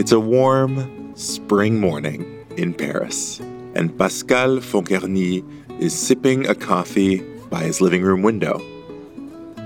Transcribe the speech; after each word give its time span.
It's 0.00 0.12
a 0.12 0.18
warm 0.18 1.14
spring 1.14 1.78
morning 1.78 2.46
in 2.56 2.72
Paris, 2.72 3.38
and 3.74 3.98
Pascal 3.98 4.56
Foncarny 4.56 5.44
is 5.78 5.92
sipping 5.92 6.46
a 6.46 6.54
coffee 6.54 7.18
by 7.50 7.64
his 7.64 7.82
living 7.82 8.00
room 8.00 8.22
window. 8.22 8.62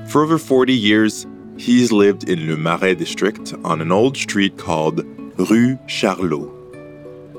For 0.09 0.25
over 0.25 0.37
40 0.39 0.75
years, 0.75 1.25
he's 1.57 1.93
lived 1.93 2.29
in 2.29 2.51
Le 2.51 2.57
Marais 2.57 2.97
district 2.97 3.55
on 3.63 3.81
an 3.81 3.93
old 3.93 4.17
street 4.17 4.59
called 4.59 5.05
Rue 5.39 5.79
Charlot. 5.87 6.51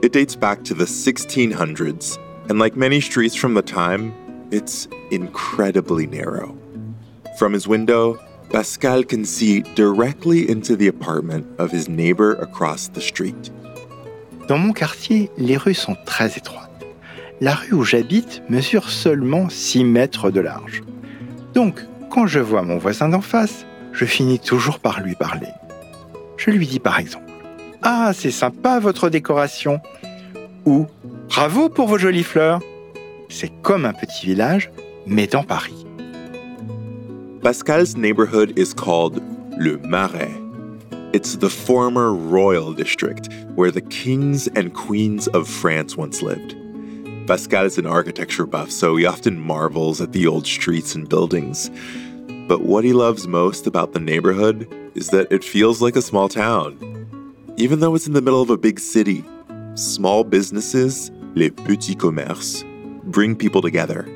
It 0.02 0.14
dates 0.14 0.38
back 0.38 0.64
to 0.64 0.73
the 0.73 0.86
1600s, 0.86 2.18
and 2.48 2.59
like 2.59 2.77
many 2.77 3.02
streets 3.02 3.36
from 3.36 3.55
the 3.55 3.62
time, 3.62 4.14
it's 4.52 4.88
incredibly 5.12 6.07
narrow. 6.07 6.57
From 7.38 7.52
his 7.52 7.68
window, 7.68 8.18
Pascal 8.52 9.04
can 9.04 9.25
see 9.25 9.64
directly 9.75 10.50
into 10.50 10.75
the 10.75 10.88
apartment 10.88 11.45
of 11.58 11.72
his 11.72 11.90
neighbor 11.90 12.34
across 12.41 12.90
the 12.90 13.02
street. 13.02 13.52
Dans 14.48 14.58
mon 14.58 14.73
quartier, 14.73 15.30
les 15.38 15.58
rues 15.58 15.73
sont 15.73 15.98
très 16.05 16.38
étroites. 16.38 16.70
La 17.41 17.55
rue 17.55 17.73
où 17.73 17.84
j'habite 17.84 18.44
mesure 18.50 18.89
seulement 18.89 19.50
6 19.50 19.84
mètres 19.84 20.31
de 20.31 20.39
large. 20.39 20.84
Donc, 21.53 21.81
quand 22.09 22.27
je 22.27 22.39
vois 22.39 22.62
mon 22.62 22.77
voisin 22.77 23.09
d'en 23.09 23.22
face, 23.22 23.66
je 23.91 24.05
finis 24.05 24.39
toujours 24.39 24.80
par 24.80 25.02
lui 25.02 25.16
parler. 25.16 25.50
Je 26.38 26.52
lui 26.52 26.67
dis 26.67 26.80
par 26.80 27.00
exemple 27.00 27.31
Ah, 27.81 28.12
c'est 28.14 28.31
sympa 28.31 28.80
votre 28.80 29.09
décoration 29.09 29.81
ou 30.66 30.88
Bravo 31.30 31.67
pour 31.70 31.88
vos 31.88 31.98
jolies 31.98 32.23
fleurs. 32.23 32.62
C'est 33.27 33.52
comme 33.62 33.86
un 33.86 33.94
petit 33.94 34.25
village, 34.25 34.72
mais 35.05 35.27
dans 35.27 35.44
Paris. 35.44 35.86
Pascal's 37.45 37.95
neighborhood 37.95 38.58
is 38.58 38.73
called 38.73 39.22
Le 39.59 39.77
Marais. 39.88 40.36
It's 41.13 41.36
the 41.36 41.49
former 41.52 42.12
royal 42.12 42.73
district 42.73 43.31
where 43.53 43.70
the 43.70 43.81
kings 43.81 44.47
and 44.56 44.73
queens 44.73 45.28
of 45.28 45.47
France 45.47 45.95
once 45.95 46.23
lived. 46.23 46.55
Pascal 47.28 47.66
is 47.66 47.78
an 47.78 47.86
architecture 47.86 48.47
buff, 48.47 48.72
so 48.72 48.95
he 48.95 49.05
often 49.05 49.39
marvels 49.39 50.02
at 50.02 50.11
the 50.11 50.25
old 50.25 50.47
streets 50.47 50.95
and 50.95 51.08
buildings. 51.08 51.70
But 52.47 52.64
what 52.64 52.83
he 52.83 52.94
loves 52.94 53.28
most 53.28 53.67
about 53.67 53.94
the 53.94 54.00
neighborhood 54.00 54.67
is 54.95 55.09
that 55.09 55.31
it 55.31 55.44
feels 55.44 55.83
like 55.83 55.95
a 55.95 56.02
small 56.02 56.27
town. 56.27 56.80
Even 57.58 57.80
though 57.80 57.94
it's 57.94 58.08
in 58.08 58.14
the 58.14 58.23
middle 58.23 58.42
of 58.42 58.50
a 58.50 58.58
big 58.58 58.80
city, 58.80 59.23
small 59.75 60.23
businesses, 60.23 61.11
les 61.36 61.52
petits 61.52 61.95
commerces, 61.95 62.64
bring 63.03 63.36
people 63.36 63.61
together. 63.61 64.09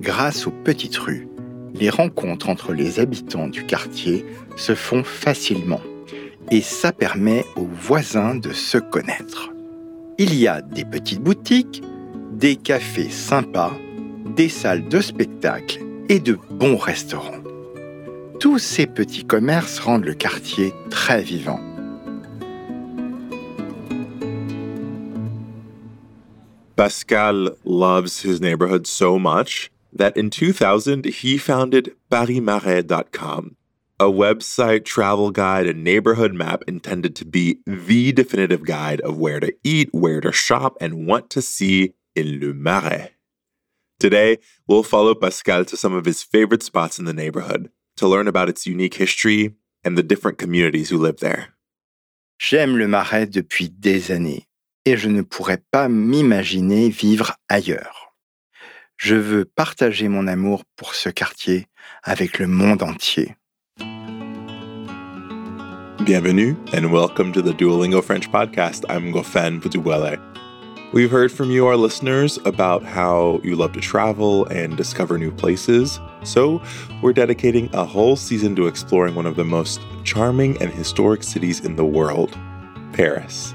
Grâce 0.00 0.46
aux 0.46 0.54
petites 0.62 1.00
rues, 1.00 1.33
les 1.74 1.90
rencontres 1.90 2.48
entre 2.48 2.72
les 2.72 3.00
habitants 3.00 3.48
du 3.48 3.64
quartier 3.64 4.24
se 4.56 4.74
font 4.74 5.02
facilement 5.02 5.80
et 6.50 6.60
ça 6.60 6.92
permet 6.92 7.44
aux 7.56 7.66
voisins 7.66 8.34
de 8.34 8.52
se 8.52 8.78
connaître. 8.78 9.50
Il 10.18 10.34
y 10.34 10.46
a 10.46 10.62
des 10.62 10.84
petites 10.84 11.20
boutiques, 11.20 11.82
des 12.32 12.56
cafés 12.56 13.10
sympas, 13.10 13.72
des 14.36 14.48
salles 14.48 14.88
de 14.88 15.00
spectacle 15.00 15.80
et 16.08 16.20
de 16.20 16.38
bons 16.50 16.76
restaurants. 16.76 17.42
Tous 18.38 18.58
ces 18.58 18.86
petits 18.86 19.24
commerces 19.24 19.78
rendent 19.78 20.04
le 20.04 20.14
quartier 20.14 20.72
très 20.90 21.22
vivant. 21.22 21.60
Pascal 26.76 27.52
loves 27.64 28.24
his 28.24 28.40
neighborhood 28.40 28.86
so 28.86 29.18
much 29.18 29.70
that 29.94 30.16
in 30.16 30.30
2000 30.30 31.04
he 31.06 31.38
founded 31.38 31.94
parismarais.com, 32.10 33.56
a 34.00 34.04
website, 34.04 34.84
travel 34.84 35.30
guide, 35.30 35.66
and 35.66 35.84
neighborhood 35.84 36.34
map 36.34 36.62
intended 36.66 37.14
to 37.16 37.24
be 37.24 37.60
the 37.66 38.12
definitive 38.12 38.64
guide 38.64 39.00
of 39.02 39.16
where 39.16 39.40
to 39.40 39.54
eat, 39.62 39.88
where 39.92 40.20
to 40.20 40.32
shop, 40.32 40.76
and 40.80 41.06
what 41.06 41.30
to 41.30 41.40
see 41.40 41.94
in 42.14 42.40
Le 42.40 42.52
Marais. 42.52 43.10
Today, 44.00 44.38
we'll 44.66 44.82
follow 44.82 45.14
Pascal 45.14 45.64
to 45.66 45.76
some 45.76 45.94
of 45.94 46.04
his 46.04 46.22
favorite 46.22 46.62
spots 46.62 46.98
in 46.98 47.04
the 47.04 47.12
neighborhood 47.12 47.70
to 47.96 48.08
learn 48.08 48.26
about 48.26 48.48
its 48.48 48.66
unique 48.66 48.94
history 48.94 49.54
and 49.84 49.96
the 49.96 50.02
different 50.02 50.38
communities 50.38 50.90
who 50.90 50.98
live 50.98 51.20
there. 51.20 51.54
J'aime 52.38 52.76
le 52.76 52.88
Marais 52.88 53.26
depuis 53.26 53.68
des 53.68 54.10
années 54.10 54.48
et 54.84 54.96
je 54.96 55.08
ne 55.08 55.22
pourrais 55.22 55.62
pas 55.70 55.88
m'imaginer 55.88 56.90
vivre 56.90 57.36
ailleurs. 57.48 58.03
Je 58.96 59.16
veux 59.16 59.44
partager 59.44 60.08
mon 60.08 60.26
amour 60.26 60.62
pour 60.76 60.94
ce 60.94 61.08
quartier 61.08 61.66
avec 62.02 62.38
le 62.38 62.46
monde 62.46 62.82
entier. 62.82 63.34
Bienvenue 66.04 66.56
and 66.72 66.92
welcome 66.92 67.32
to 67.32 67.42
the 67.42 67.52
Duolingo 67.52 68.02
French 68.02 68.30
podcast. 68.30 68.84
I'm 68.88 69.12
Gofen 69.12 69.60
Putuwele. 69.60 70.18
We've 70.92 71.10
heard 71.10 71.32
from 71.32 71.50
you, 71.50 71.66
our 71.66 71.76
listeners, 71.76 72.38
about 72.44 72.84
how 72.84 73.40
you 73.42 73.56
love 73.56 73.72
to 73.72 73.80
travel 73.80 74.46
and 74.46 74.76
discover 74.76 75.18
new 75.18 75.32
places. 75.32 75.98
So, 76.22 76.62
we're 77.02 77.12
dedicating 77.12 77.68
a 77.74 77.84
whole 77.84 78.14
season 78.14 78.54
to 78.56 78.68
exploring 78.68 79.16
one 79.16 79.26
of 79.26 79.34
the 79.34 79.44
most 79.44 79.80
charming 80.04 80.56
and 80.62 80.72
historic 80.72 81.24
cities 81.24 81.58
in 81.60 81.74
the 81.74 81.84
world, 81.84 82.38
Paris. 82.92 83.54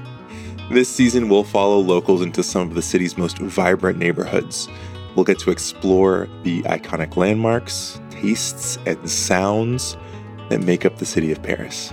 This 0.70 0.88
season, 0.88 1.28
we'll 1.30 1.44
follow 1.44 1.78
locals 1.78 2.20
into 2.20 2.42
some 2.42 2.68
of 2.68 2.74
the 2.74 2.82
city's 2.82 3.16
most 3.16 3.38
vibrant 3.38 3.98
neighborhoods. 3.98 4.68
We'll 5.16 5.24
get 5.24 5.38
to 5.40 5.50
explore 5.50 6.28
the 6.42 6.62
iconic 6.62 7.16
landmarks, 7.16 8.00
tastes, 8.10 8.78
and 8.86 9.08
sounds 9.08 9.96
that 10.48 10.60
make 10.62 10.84
up 10.84 10.96
the 10.96 11.06
city 11.06 11.32
of 11.32 11.42
Paris. 11.42 11.92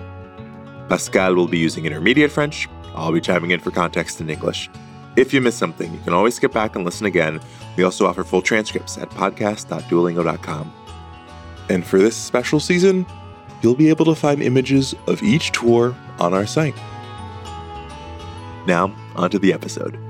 Pascal 0.90 1.36
will 1.36 1.48
be 1.48 1.58
using 1.58 1.86
intermediate 1.86 2.32
French. 2.32 2.68
I'll 2.96 3.12
be 3.12 3.22
chiming 3.22 3.52
in 3.52 3.60
for 3.60 3.72
context 3.72 4.22
in 4.22 4.30
English. 4.30 4.70
If 5.16 5.34
you 5.34 5.42
miss 5.42 5.56
something, 5.56 5.92
you 5.92 6.00
can 6.02 6.14
always 6.14 6.36
skip 6.36 6.54
back 6.54 6.76
and 6.76 6.86
listen 6.86 7.08
again. 7.08 7.40
We 7.76 7.84
also 7.84 8.06
offer 8.06 8.24
full 8.24 8.42
transcripts 8.42 8.98
at 8.98 9.10
podcast.duolingo.com. 9.10 10.74
And 11.70 11.86
for 11.86 11.98
this 11.98 12.16
special 12.16 12.60
season, 12.60 13.06
you'll 13.62 13.76
be 13.76 13.90
able 13.90 14.06
to 14.06 14.16
find 14.16 14.42
images 14.42 14.96
of 15.08 15.22
each 15.24 15.52
tour 15.52 15.96
on 16.20 16.34
our 16.34 16.46
site. 16.46 16.76
Now, 18.68 18.94
onto 19.16 19.40
the 19.40 19.54
episode. 19.54 20.07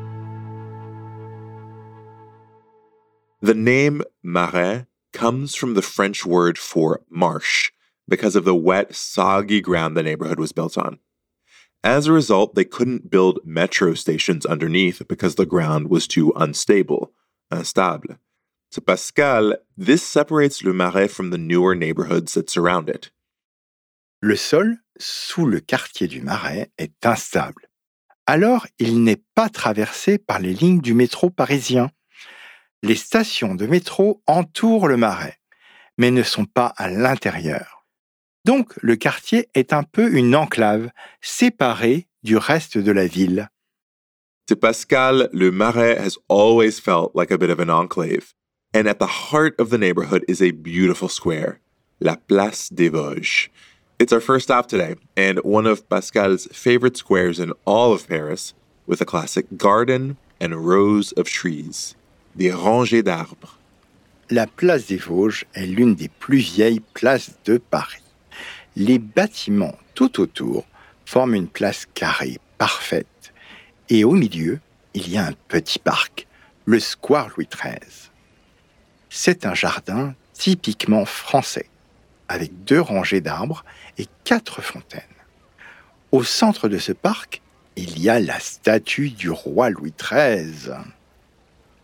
The 3.42 3.53
name 3.53 4.02
Marais 4.24 4.86
comes 5.14 5.53
from 5.53 5.75
the 5.75 5.81
French 5.81 6.25
word 6.25 6.58
for 6.58 7.02
marsh 7.09 7.72
because 8.08 8.36
of 8.36 8.46
the 8.46 8.56
wet, 8.56 8.96
soggy 8.96 9.62
ground 9.62 9.96
the 9.96 10.03
neighborhood 10.03 10.40
was 10.40 10.52
built 10.52 10.78
on. 10.78 11.00
As 11.84 12.08
a 12.08 12.14
result, 12.14 12.56
they 12.56 12.66
couldn't 12.66 13.12
build 13.12 13.40
metro 13.46 13.94
stations 13.94 14.46
underneath 14.46 15.08
because 15.08 15.36
the 15.36 15.46
ground 15.46 15.90
was 15.90 16.08
too 16.08 16.34
unstable, 16.36 17.12
instable. 17.52 18.18
To 18.72 18.81
Pascal, 18.81 19.56
this 19.78 20.04
separates 20.04 20.64
Le 20.64 20.74
Marais 20.74 21.08
from 21.08 21.30
the 21.30 21.38
newer 21.38 21.75
neighborhoods 21.75 22.34
that 22.34 22.50
surround 22.50 22.90
it. 22.90 23.12
Le 24.22 24.36
sol 24.36 24.78
sous 24.98 25.46
le 25.46 25.59
quartier 25.59 26.08
du 26.08 26.22
Marais 26.22 26.72
est 26.80 27.06
instable. 27.06 27.68
Alors, 28.25 28.66
il 28.80 29.04
n'est 29.04 29.22
pas 29.36 29.48
traversé 29.48 30.18
par 30.18 30.40
les 30.40 30.54
lignes 30.54 30.81
du 30.81 30.94
métro 30.94 31.30
parisien. 31.30 31.92
Les 32.83 32.95
stations 32.95 33.55
de 33.55 33.65
métro 33.65 34.21
entourent 34.27 34.88
le 34.88 34.97
Marais, 34.97 35.39
mais 35.97 36.11
ne 36.11 36.21
sont 36.21 36.45
pas 36.45 36.73
à 36.77 36.89
l'intérieur. 36.89 37.85
Donc, 38.45 38.73
le 38.81 38.95
quartier 38.95 39.49
est 39.55 39.73
un 39.73 39.83
peu 39.83 40.13
une 40.13 40.35
enclave, 40.35 40.91
séparée 41.21 42.07
du 42.23 42.38
reste 42.38 42.77
de 42.77 42.91
la 42.91 43.07
ville. 43.07 43.49
To 44.47 44.55
Pascal, 44.55 45.27
Le 45.33 45.51
Marais 45.51 45.97
has 45.97 46.17
always 46.29 46.79
felt 46.79 47.15
like 47.15 47.31
a 47.31 47.38
bit 47.38 47.49
of 47.49 47.59
an 47.59 47.69
enclave. 47.69 48.33
And 48.73 48.88
at 48.88 48.99
the 48.99 49.31
heart 49.31 49.59
of 49.59 49.69
the 49.69 49.77
neighborhood 49.77 50.23
is 50.27 50.41
a 50.41 50.51
beautiful 50.51 51.09
square, 51.09 51.59
La 51.99 52.15
Place 52.15 52.69
des 52.69 52.89
Vosges. 52.89 53.49
It's 53.99 54.13
our 54.13 54.21
first 54.21 54.45
stop 54.45 54.68
today, 54.68 54.95
and 55.18 55.39
one 55.39 55.65
of 55.65 55.89
Pascal's 55.89 56.47
favorite 56.51 56.95
squares 56.95 57.39
in 57.39 57.51
all 57.65 57.91
of 57.91 58.07
Paris, 58.07 58.53
with 58.85 59.01
a 59.01 59.06
classic 59.06 59.57
garden 59.57 60.18
and 60.39 60.65
rows 60.65 61.12
of 61.13 61.25
trees, 61.25 61.95
des 62.38 62.51
rangées 62.51 63.04
d'arbres. 63.04 63.57
La 64.30 64.48
place 64.48 64.88
des 64.88 64.98
Vosges 64.98 65.45
est 65.54 65.66
l'une 65.66 65.95
des 65.95 66.10
plus 66.10 66.38
vieilles 66.38 66.81
places 66.94 67.31
de 67.45 67.57
Paris. 67.57 68.04
Les 68.75 69.00
bâtiments 69.00 69.78
tout 69.95 70.22
autour 70.22 70.66
forment 71.06 71.36
une 71.36 71.48
place 71.48 71.86
carrée 71.94 72.39
parfaite. 72.57 73.34
Et 73.89 74.04
au 74.04 74.12
milieu, 74.12 74.60
il 74.94 75.10
y 75.10 75.18
a 75.18 75.25
un 75.25 75.34
petit 75.48 75.80
parc, 75.80 76.28
le 76.66 76.80
Square 76.80 77.30
Louis 77.36 77.48
XIII. 77.51 78.12
C'est 79.10 79.45
un 79.45 79.54
jardin 79.54 80.13
typiquement 80.33 81.06
français, 81.06 81.69
avec 82.28 82.63
deux 82.66 82.81
rangées 82.81 83.22
d'arbres 83.22 83.63
et 83.98 84.06
quatre 84.25 84.62
fontaines. 84.62 85.01
Au 86.12 86.24
centre 86.24 86.68
de 86.68 86.78
ce 86.78 86.92
parc, 86.92 87.42
il 87.75 88.00
y 88.00 88.10
a 88.10 88.19
la 88.19 88.40
statue 88.40 89.10
du 89.10 89.30
roi 89.30 89.69
Louis 89.69 89.94
XIII. 89.98 90.74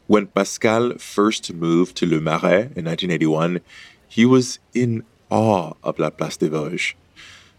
When 0.05 0.27
Pascal 0.27 0.97
first 0.97 1.53
moved 1.53 1.95
to 1.97 2.05
Le 2.05 2.19
Marais 2.19 2.69
in 2.75 2.83
1981, 2.83 3.61
he 4.09 4.25
was 4.25 4.59
in 4.73 5.03
awe 5.29 5.73
of 5.81 5.97
La 5.97 6.09
Place 6.09 6.35
des 6.35 6.49
Vosges. 6.49 6.95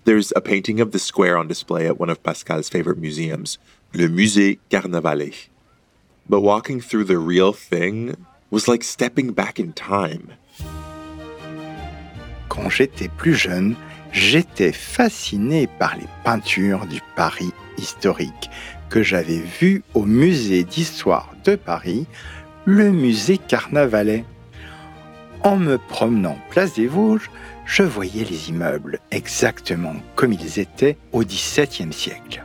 There's 0.05 0.31
a 0.37 0.43
painting 0.43 0.79
of 0.79 0.93
the 0.93 0.99
square 0.99 1.38
on 1.38 1.49
display 1.49 1.87
at 1.87 1.99
one 1.99 2.11
of 2.11 2.23
Pascal's 2.23 2.69
favorite 2.69 2.99
museums, 2.99 3.56
le 3.94 4.08
Musée 4.08 4.58
Carnavalet. 4.70 5.49
But 6.29 6.43
walking 6.43 6.82
through 6.82 7.05
the 7.05 7.17
real 7.17 7.55
thing 7.55 8.14
was 8.50 8.69
like 8.69 8.85
stepping 8.85 9.32
back 9.32 9.58
in 9.58 9.73
time. 9.73 10.35
Quand 12.50 12.69
j'étais 12.69 13.08
plus 13.17 13.35
jeune, 13.35 13.75
j'étais 14.12 14.73
fasciné 14.73 15.67
par 15.79 15.97
les 15.97 16.08
peintures 16.25 16.85
du 16.85 17.00
Paris 17.17 17.52
historique 17.79 18.50
que 18.90 19.02
j'avais 19.02 19.40
vues 19.40 19.82
au 19.94 20.05
musée 20.05 20.62
d'histoire 20.62 21.33
de 21.44 21.56
Paris, 21.56 22.06
le 22.64 22.91
musée 22.91 23.38
Carnavalet. 23.38 24.25
En 25.43 25.56
me 25.56 25.76
promenant 25.76 26.38
place 26.50 26.75
des 26.75 26.87
Vosges, 26.87 27.31
je 27.67 27.82
voyais 27.82 28.25
les 28.25 28.49
immeubles 28.50 28.99
exactement 29.11 29.94
comme 30.17 30.32
ils 30.32 30.58
étaient 30.58 30.96
au 31.12 31.23
XVIIe 31.23 31.93
siècle. 31.93 32.43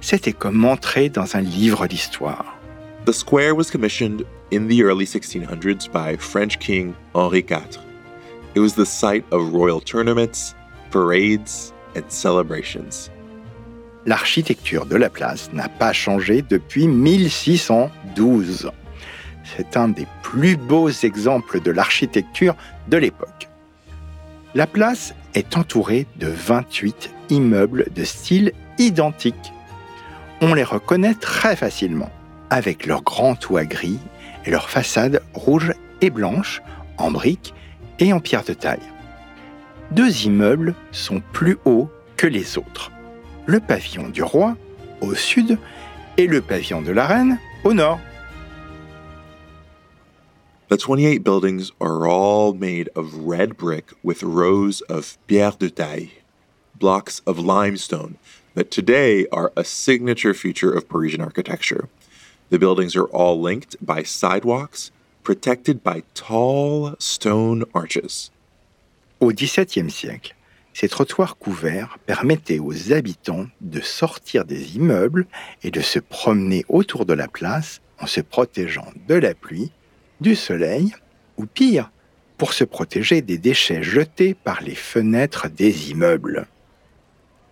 C'était 0.00 0.32
comme 0.32 0.64
entrer 0.64 1.08
dans 1.08 1.36
un 1.36 1.40
livre 1.40 1.86
d'histoire. 1.86 2.56
The 3.04 3.12
square 3.12 3.56
was 3.56 3.70
commissioned 3.70 4.24
in 4.52 4.68
the 4.68 4.82
early 4.82 5.06
1600s 5.06 5.90
by 5.90 6.16
French 6.16 6.58
King 6.58 6.94
Henri 7.14 7.40
IV. 7.40 7.78
It 8.54 8.60
was 8.60 8.74
the 8.74 8.84
site 8.84 9.24
of 9.30 9.52
royal 9.52 9.80
tournaments, 9.80 10.54
parades, 10.90 11.72
and 11.96 12.04
celebrations. 12.08 13.10
L'architecture 14.08 14.86
de 14.86 14.96
la 14.96 15.10
place 15.10 15.50
n'a 15.52 15.68
pas 15.68 15.92
changé 15.92 16.40
depuis 16.40 16.88
1612. 16.88 18.70
C'est 19.44 19.76
un 19.76 19.88
des 19.88 20.06
plus 20.22 20.56
beaux 20.56 20.88
exemples 20.88 21.60
de 21.60 21.70
l'architecture 21.70 22.56
de 22.88 22.96
l'époque. 22.96 23.50
La 24.54 24.66
place 24.66 25.14
est 25.34 25.58
entourée 25.58 26.06
de 26.16 26.26
28 26.26 27.10
immeubles 27.28 27.88
de 27.94 28.02
style 28.04 28.52
identique. 28.78 29.52
On 30.40 30.54
les 30.54 30.64
reconnaît 30.64 31.12
très 31.12 31.54
facilement, 31.54 32.10
avec 32.48 32.86
leurs 32.86 33.02
grands 33.02 33.36
toits 33.36 33.66
gris 33.66 33.98
et 34.46 34.50
leurs 34.50 34.70
façades 34.70 35.20
rouges 35.34 35.74
et 36.00 36.08
blanches 36.08 36.62
en 36.96 37.10
briques 37.10 37.52
et 37.98 38.14
en 38.14 38.20
pierre 38.20 38.44
de 38.44 38.54
taille. 38.54 38.80
Deux 39.90 40.24
immeubles 40.24 40.74
sont 40.92 41.20
plus 41.34 41.58
hauts 41.66 41.90
que 42.16 42.26
les 42.26 42.56
autres. 42.56 42.90
Le 43.48 43.60
pavillon 43.60 44.10
du 44.10 44.22
roi 44.22 44.58
au 45.00 45.14
sud 45.14 45.56
et 46.18 46.26
le 46.26 46.42
pavillon 46.42 46.82
de 46.82 46.92
la 46.92 47.06
reine 47.06 47.38
au 47.64 47.72
nord. 47.72 47.98
The 50.68 50.76
28 50.76 51.24
buildings 51.24 51.72
are 51.80 52.06
all 52.06 52.52
made 52.52 52.90
of 52.94 53.14
red 53.14 53.56
brick 53.56 53.86
with 54.02 54.22
rows 54.22 54.82
of 54.82 55.16
pierre 55.26 55.56
de 55.58 55.70
taille, 55.70 56.10
blocks 56.78 57.22
of 57.26 57.38
limestone 57.38 58.18
that 58.54 58.70
today 58.70 59.26
are 59.32 59.50
a 59.56 59.64
signature 59.64 60.34
feature 60.34 60.70
of 60.70 60.86
Parisian 60.86 61.22
architecture. 61.22 61.88
The 62.50 62.58
buildings 62.58 62.94
are 62.96 63.06
all 63.06 63.40
linked 63.40 63.76
by 63.80 64.02
sidewalks 64.02 64.90
protected 65.22 65.82
by 65.82 66.02
tall 66.12 66.96
stone 66.98 67.64
arches. 67.74 68.30
Au 69.22 69.32
XVIIe 69.32 69.90
siècle, 69.90 70.32
ces 70.80 70.88
trottoirs 70.88 71.36
couverts 71.38 71.98
permettaient 72.06 72.60
aux 72.60 72.92
habitants 72.92 73.48
de 73.60 73.80
sortir 73.80 74.44
des 74.44 74.76
immeubles 74.76 75.26
et 75.64 75.72
de 75.72 75.80
se 75.80 75.98
promener 75.98 76.64
autour 76.68 77.04
de 77.04 77.14
la 77.14 77.26
place 77.26 77.80
en 77.98 78.06
se 78.06 78.20
protégeant 78.20 78.86
de 79.08 79.16
la 79.16 79.34
pluie, 79.34 79.72
du 80.20 80.36
soleil 80.36 80.92
ou 81.36 81.46
pire, 81.46 81.90
pour 82.36 82.52
se 82.52 82.62
protéger 82.62 83.22
des 83.22 83.38
déchets 83.38 83.82
jetés 83.82 84.34
par 84.34 84.62
les 84.62 84.76
fenêtres 84.76 85.48
des 85.48 85.90
immeubles. 85.90 86.46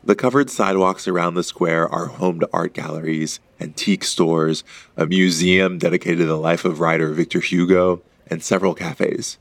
The 0.06 0.14
covered 0.14 0.48
sidewalks 0.48 1.08
around 1.08 1.34
the 1.34 1.42
square 1.42 1.92
are 1.92 2.06
home 2.06 2.38
to 2.38 2.48
art 2.52 2.74
galleries, 2.74 3.40
antique 3.60 4.04
stores, 4.04 4.62
a 4.96 5.04
museum 5.04 5.78
dedicated 5.78 6.18
to 6.18 6.26
the 6.26 6.40
life 6.40 6.64
of 6.64 6.78
writer 6.78 7.12
Victor 7.12 7.40
Hugo, 7.40 8.02
and 8.30 8.38
several 8.40 8.72
cafes. 8.72 9.36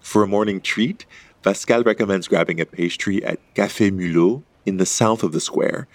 For 0.00 0.24
a 0.24 0.26
morning 0.26 0.60
treat, 0.60 1.06
Pascal 1.44 1.82
recommends 1.82 2.26
grabbing 2.26 2.58
a 2.58 2.64
pastry 2.64 3.22
at 3.22 3.38
Café 3.54 3.90
Mulot 3.90 4.42
in 4.64 4.78
the 4.78 4.86
south 4.86 5.22
of 5.22 5.32
the 5.32 5.40
square, 5.40 5.86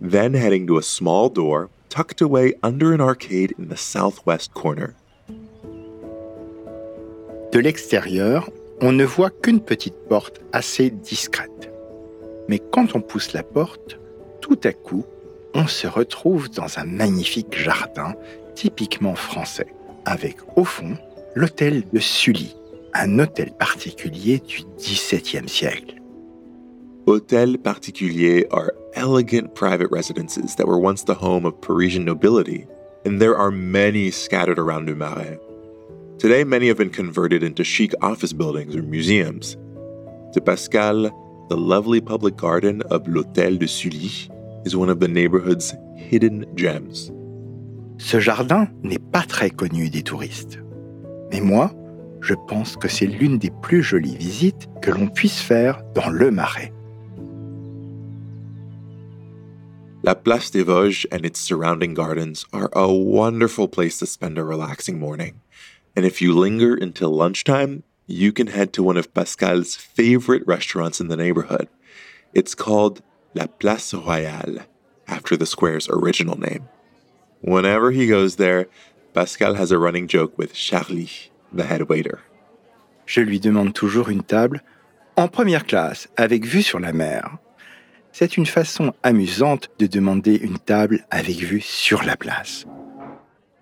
then 0.00 0.34
heading 0.34 0.66
to 0.66 0.78
a 0.78 0.82
small 0.82 1.28
door 1.28 1.70
tucked 1.88 2.20
away 2.20 2.54
under 2.64 2.92
an 2.92 3.00
arcade 3.00 3.54
in 3.56 3.68
the 3.68 3.76
southwest 3.76 4.52
corner. 4.52 4.96
De 7.52 7.60
l'extérieur, 7.60 8.50
on 8.80 8.90
ne 8.90 9.04
voit 9.04 9.30
qu'une 9.30 9.60
petite 9.60 10.08
porte 10.08 10.40
assez 10.52 10.90
discrète. 10.90 11.70
Mais 12.48 12.58
quand 12.58 12.96
on 12.96 13.00
pousse 13.00 13.32
la 13.32 13.44
porte, 13.44 14.00
tout 14.40 14.58
à 14.64 14.72
coup, 14.72 15.04
on 15.54 15.68
se 15.68 15.86
retrouve 15.86 16.50
dans 16.50 16.80
un 16.80 16.84
magnifique 16.84 17.56
jardin 17.56 18.16
typiquement 18.56 19.14
français, 19.14 19.68
avec 20.04 20.38
au 20.56 20.64
fond 20.64 20.98
l'hôtel 21.36 21.84
de 21.92 22.00
Sully, 22.00 22.56
un 23.02 23.18
hôtel 23.18 23.52
particulier 23.58 24.40
du 24.40 24.64
XVIIe 24.78 25.48
siècle. 25.48 26.00
Hôtels 27.06 27.56
particuliers 27.58 28.46
are 28.50 28.74
elegant 28.94 29.54
private 29.54 29.90
residences 29.90 30.56
that 30.56 30.66
were 30.66 30.78
once 30.78 31.04
the 31.04 31.14
home 31.14 31.44
of 31.44 31.60
Parisian 31.60 32.04
nobility, 32.04 32.66
and 33.04 33.20
there 33.20 33.36
are 33.36 33.50
many 33.50 34.10
scattered 34.10 34.58
around 34.58 34.88
Le 34.88 34.94
Marais. 34.94 35.38
Today, 36.18 36.42
many 36.44 36.66
have 36.68 36.78
been 36.78 36.90
converted 36.90 37.42
into 37.42 37.62
chic 37.62 37.92
office 38.02 38.32
buildings 38.32 38.74
or 38.74 38.82
museums. 38.82 39.56
To 40.32 40.40
Pascal, 40.40 41.10
the 41.48 41.56
lovely 41.56 42.00
public 42.00 42.36
garden 42.36 42.82
of 42.90 43.06
l'Hôtel 43.06 43.58
de 43.58 43.68
Sully 43.68 44.10
is 44.64 44.74
one 44.74 44.88
of 44.88 44.98
the 44.98 45.08
neighborhood's 45.08 45.74
hidden 45.96 46.44
gems. 46.56 47.12
Ce 47.98 48.18
jardin 48.18 48.68
n'est 48.82 48.98
pas 49.12 49.22
très 49.22 49.50
connu 49.50 49.90
des 49.90 50.02
touristes. 50.02 50.58
Mais 51.30 51.40
moi, 51.40 51.70
je 52.20 52.34
pense 52.48 52.76
que 52.76 52.88
c'est 52.88 53.06
l'une 53.06 53.38
des 53.38 53.50
plus 53.62 53.82
jolies 53.82 54.16
visites 54.16 54.68
que 54.82 54.90
l'on 54.90 55.08
puisse 55.08 55.40
faire 55.40 55.82
dans 55.94 56.10
le 56.10 56.30
Marais. 56.30 56.72
La 60.02 60.14
Place 60.14 60.50
des 60.50 60.62
Vosges 60.62 61.06
and 61.10 61.24
its 61.24 61.40
surrounding 61.40 61.92
gardens 61.92 62.46
are 62.52 62.70
a 62.74 62.92
wonderful 62.92 63.66
place 63.66 63.98
to 63.98 64.06
spend 64.06 64.38
a 64.38 64.44
relaxing 64.44 65.00
morning. 65.00 65.40
And 65.96 66.04
if 66.04 66.22
you 66.22 66.32
linger 66.32 66.74
until 66.74 67.10
lunchtime, 67.10 67.82
you 68.06 68.32
can 68.32 68.46
head 68.46 68.72
to 68.74 68.84
one 68.84 68.96
of 68.96 69.12
Pascal's 69.14 69.74
favorite 69.74 70.46
restaurants 70.46 71.00
in 71.00 71.08
the 71.08 71.16
neighborhood. 71.16 71.68
It's 72.34 72.54
called 72.54 73.02
La 73.34 73.46
Place 73.46 73.94
Royale, 73.94 74.60
after 75.08 75.36
the 75.36 75.46
square's 75.46 75.88
original 75.88 76.38
name. 76.38 76.68
Whenever 77.40 77.90
he 77.90 78.06
goes 78.06 78.36
there, 78.36 78.68
Pascal 79.12 79.54
has 79.54 79.72
a 79.72 79.78
running 79.78 80.06
joke 80.06 80.36
with 80.38 80.54
Charlie, 80.54 81.10
the 81.56 81.68
head 81.68 81.88
waiter. 81.88 82.18
Je 83.06 83.20
lui 83.20 83.40
demande 83.40 83.72
toujours 83.72 84.08
une 84.08 84.22
table 84.22 84.62
en 85.16 85.28
première 85.28 85.64
classe 85.64 86.08
avec 86.16 86.44
vue 86.44 86.62
sur 86.62 86.78
la 86.78 86.92
mer. 86.92 87.38
C'est 88.12 88.36
une 88.36 88.46
façon 88.46 88.94
amusante 89.02 89.70
de 89.78 89.86
demander 89.86 90.36
une 90.36 90.58
table 90.58 91.04
avec 91.10 91.36
vue 91.36 91.60
sur 91.60 92.02
la 92.02 92.16
place. 92.16 92.64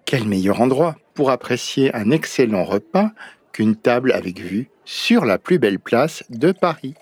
Quel 0.07 0.27
meilleur 0.27 0.61
endroit 0.61 0.97
pour 1.15 1.31
apprécier 1.31 1.95
un 1.95 2.11
excellent 2.11 2.65
repas 2.65 3.11
qu'une 3.53 3.77
table 3.77 4.13
avec 4.13 4.41
vue 4.41 4.69
sur 4.85 5.25
la 5.25 5.39
plus 5.39 5.59
belle 5.59 5.79
place 5.79 6.25
de 6.31 6.53
Paris? 6.53 6.95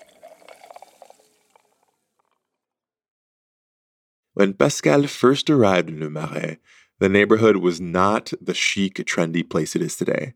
When 4.35 4.53
Pascal 4.55 5.07
first 5.07 5.49
arrived 5.49 5.89
in 5.89 5.99
Le 5.99 6.09
Marais, 6.09 6.59
the 6.99 7.07
neighborhood 7.07 7.57
was 7.57 7.79
not 7.79 8.33
the 8.41 8.55
chic, 8.55 8.95
trendy 9.05 9.47
place 9.47 9.75
it 9.75 9.83
is 9.83 9.95
today. 9.95 10.33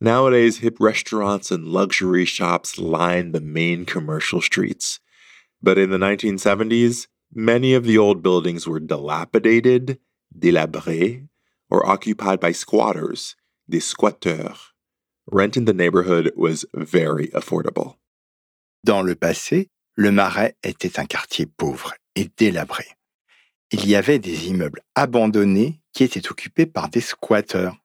Nowadays, 0.00 0.58
hip 0.58 0.76
restaurants 0.78 1.50
and 1.50 1.66
luxury 1.66 2.26
shops 2.26 2.78
line 2.78 3.32
the 3.32 3.40
main 3.40 3.86
commercial 3.86 4.42
streets. 4.42 5.00
But 5.62 5.78
in 5.78 5.88
the 5.90 5.96
1970s, 5.96 7.06
many 7.32 7.72
of 7.72 7.84
the 7.84 7.96
old 7.96 8.22
buildings 8.22 8.68
were 8.68 8.78
dilapidated, 8.78 9.98
délabrés, 10.38 11.26
or 11.70 11.88
occupied 11.88 12.40
by 12.40 12.52
squatters, 12.52 13.36
des 13.68 13.80
squatteurs. 13.80 14.74
Rent 15.32 15.56
in 15.56 15.64
the 15.64 15.72
neighborhood 15.72 16.30
was 16.36 16.66
very 16.74 17.28
affordable. 17.28 17.96
Dans 18.84 19.02
le 19.02 19.14
passé, 19.14 19.70
le 19.96 20.12
Marais 20.12 20.54
était 20.62 20.98
un 20.98 21.06
quartier 21.06 21.46
pauvre 21.46 21.94
et 22.14 22.28
délabré. 22.36 22.84
Il 23.72 23.88
y 23.88 23.96
avait 23.96 24.20
des 24.20 24.48
immeubles 24.48 24.82
abandonnés 24.94 25.80
qui 25.92 26.04
étaient 26.04 26.30
occupés 26.30 26.66
par 26.66 26.90
des 26.90 27.00
squatteurs. 27.00 27.76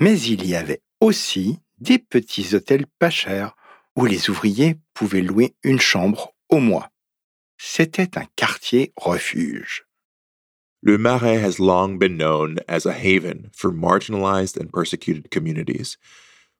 Mais 0.00 0.18
il 0.20 0.46
y 0.46 0.56
avait 0.56 0.82
aussi 1.00 1.58
des 1.80 1.98
petits 1.98 2.54
hôtels 2.54 2.86
pas 2.98 3.10
chers 3.10 3.54
où 3.96 4.04
les 4.04 4.30
ouvriers 4.30 4.76
pouvaient 4.94 5.22
louer 5.22 5.54
une 5.62 5.80
chambre 5.80 6.34
au 6.48 6.58
mois. 6.58 6.90
C'était 7.56 8.16
un 8.16 8.26
quartier 8.36 8.92
refuge. 8.96 9.84
Le 10.80 10.96
Marais 10.96 11.42
has 11.42 11.58
long 11.58 11.98
been 11.98 12.16
known 12.16 12.58
as 12.68 12.86
a 12.86 12.92
haven 12.92 13.50
for 13.52 13.72
marginalized 13.72 14.56
and 14.56 14.72
persecuted 14.72 15.30
communities. 15.30 15.98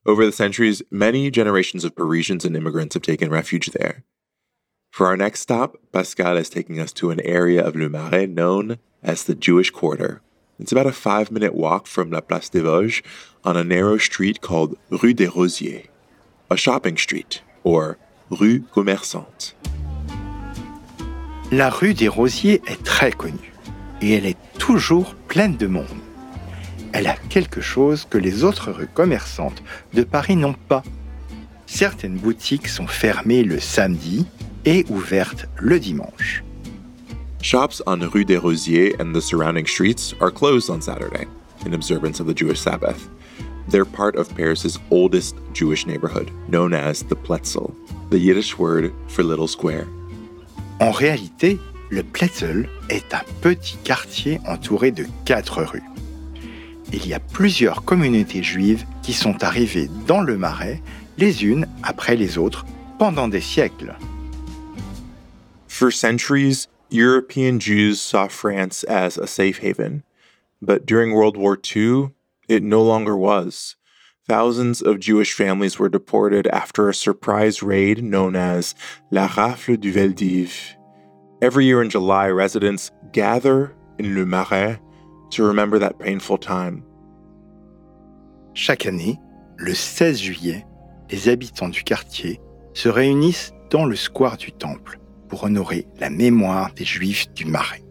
Over 0.04 0.26
the 0.26 0.32
centuries, 0.32 0.82
many 0.90 1.30
generations 1.30 1.84
of 1.84 1.94
Parisians 1.94 2.44
and 2.44 2.56
immigrants 2.56 2.94
have 2.94 3.02
taken 3.02 3.30
refuge 3.30 3.66
there. 3.68 4.02
For 4.90 5.06
our 5.06 5.16
next 5.16 5.40
stop, 5.40 5.76
Pascal 5.92 6.36
is 6.36 6.50
taking 6.50 6.80
us 6.80 6.92
to 6.94 7.10
an 7.10 7.20
area 7.20 7.64
of 7.64 7.76
Le 7.76 7.88
Marais 7.88 8.26
known 8.26 8.78
as 9.02 9.22
the 9.24 9.36
Jewish 9.36 9.70
Quarter. 9.70 10.20
It's 10.60 10.72
about 10.72 10.88
a 10.88 10.92
five 10.92 11.30
minute 11.30 11.54
walk 11.54 11.86
from 11.86 12.10
La 12.10 12.20
Place 12.20 12.50
des 12.50 12.60
Vosges 12.60 13.02
on 13.44 13.56
a 13.56 13.62
narrow 13.62 13.96
street 13.96 14.40
called 14.40 14.76
Rue 14.90 15.14
des 15.14 15.28
Rosiers, 15.28 15.88
a 16.50 16.56
shopping 16.56 16.96
street, 16.96 17.42
or 17.62 17.96
Rue 18.30 18.64
Commerçante. 18.74 19.54
La 21.52 21.70
rue 21.70 21.94
des 21.94 22.08
Rosiers 22.08 22.60
est 22.66 22.82
très 22.82 23.12
connue 23.12 23.52
et 24.02 24.14
elle 24.14 24.26
est 24.26 24.36
toujours 24.58 25.14
pleine 25.28 25.56
de 25.56 25.68
monde. 25.68 25.86
Elle 26.92 27.06
a 27.06 27.16
quelque 27.28 27.60
chose 27.60 28.04
que 28.10 28.18
les 28.18 28.42
autres 28.42 28.72
rues 28.72 28.88
commerçantes 28.92 29.62
de 29.94 30.02
Paris 30.02 30.34
n'ont 30.34 30.54
pas. 30.54 30.82
Certaines 31.66 32.16
boutiques 32.16 32.66
sont 32.66 32.88
fermées 32.88 33.44
le 33.44 33.60
samedi 33.60 34.26
et 34.64 34.84
ouvertes 34.88 35.46
le 35.56 35.78
dimanche. 35.78 36.42
Shops 37.48 37.80
on 37.86 38.00
Rue 38.10 38.26
des 38.26 38.36
Rosiers 38.36 38.94
and 39.00 39.14
the 39.14 39.22
surrounding 39.22 39.64
streets 39.64 40.12
are 40.20 40.30
closed 40.30 40.68
on 40.68 40.82
Saturday 40.82 41.26
in 41.64 41.72
observance 41.72 42.20
of 42.20 42.26
the 42.26 42.34
Jewish 42.34 42.60
Sabbath. 42.60 43.08
They're 43.68 43.86
part 43.86 44.16
of 44.16 44.28
Paris's 44.36 44.78
oldest 44.90 45.34
Jewish 45.54 45.86
neighborhood, 45.86 46.30
known 46.46 46.74
as 46.74 47.04
the 47.04 47.16
Pletzel, 47.16 47.74
the 48.10 48.18
Yiddish 48.18 48.58
word 48.58 48.92
for 49.06 49.22
little 49.22 49.48
square. 49.48 49.86
En 50.78 50.90
réalité, 50.90 51.58
le 51.88 52.02
Pletzel 52.02 52.68
est 52.90 53.14
un 53.14 53.24
petit 53.40 53.78
quartier 53.82 54.40
entouré 54.46 54.90
de 54.90 55.06
quatre 55.24 55.62
rues. 55.62 55.88
Il 56.92 57.06
y 57.06 57.14
a 57.14 57.18
plusieurs 57.18 57.82
communautés 57.82 58.42
juives 58.42 58.84
qui 59.02 59.14
sont 59.14 59.42
arrivées 59.42 59.88
dans 60.06 60.20
le 60.20 60.36
Marais, 60.36 60.82
les 61.16 61.46
unes 61.46 61.66
après 61.82 62.14
les 62.14 62.36
autres, 62.36 62.66
pendant 62.98 63.26
des 63.26 63.40
siècles. 63.40 63.96
For 65.66 65.90
centuries, 65.90 66.68
European 66.90 67.60
Jews 67.60 68.00
saw 68.00 68.28
France 68.28 68.82
as 68.84 69.18
a 69.18 69.26
safe 69.26 69.58
haven, 69.58 70.04
but 70.62 70.86
during 70.86 71.12
World 71.12 71.36
War 71.36 71.58
II, 71.76 72.12
it 72.48 72.62
no 72.62 72.82
longer 72.82 73.14
was. 73.14 73.76
Thousands 74.26 74.80
of 74.80 74.98
Jewish 74.98 75.34
families 75.34 75.78
were 75.78 75.90
deported 75.90 76.46
after 76.46 76.88
a 76.88 76.94
surprise 76.94 77.62
raid 77.62 78.02
known 78.02 78.34
as 78.34 78.74
La 79.10 79.28
Rafle 79.28 79.76
du 79.78 79.92
Veldiv. 79.92 80.50
Every 81.42 81.66
year 81.66 81.82
in 81.82 81.90
July, 81.90 82.28
residents 82.28 82.90
gather 83.12 83.74
in 83.98 84.14
Le 84.14 84.24
Marais 84.24 84.80
to 85.32 85.44
remember 85.44 85.78
that 85.78 85.98
painful 85.98 86.38
time. 86.38 86.84
Chaque 88.54 88.86
année, 88.86 89.18
le 89.58 89.74
16 89.74 90.20
juillet, 90.20 90.64
les 91.10 91.28
habitants 91.28 91.68
du 91.68 91.82
quartier 91.82 92.40
se 92.72 92.88
réunissent 92.88 93.52
dans 93.68 93.84
le 93.84 93.96
square 93.96 94.38
du 94.38 94.52
Temple 94.52 94.98
pour 95.28 95.44
honorer 95.44 95.86
la 96.00 96.10
mémoire 96.10 96.72
des 96.74 96.84
Juifs 96.84 97.32
du 97.34 97.44
Marais, 97.44 97.82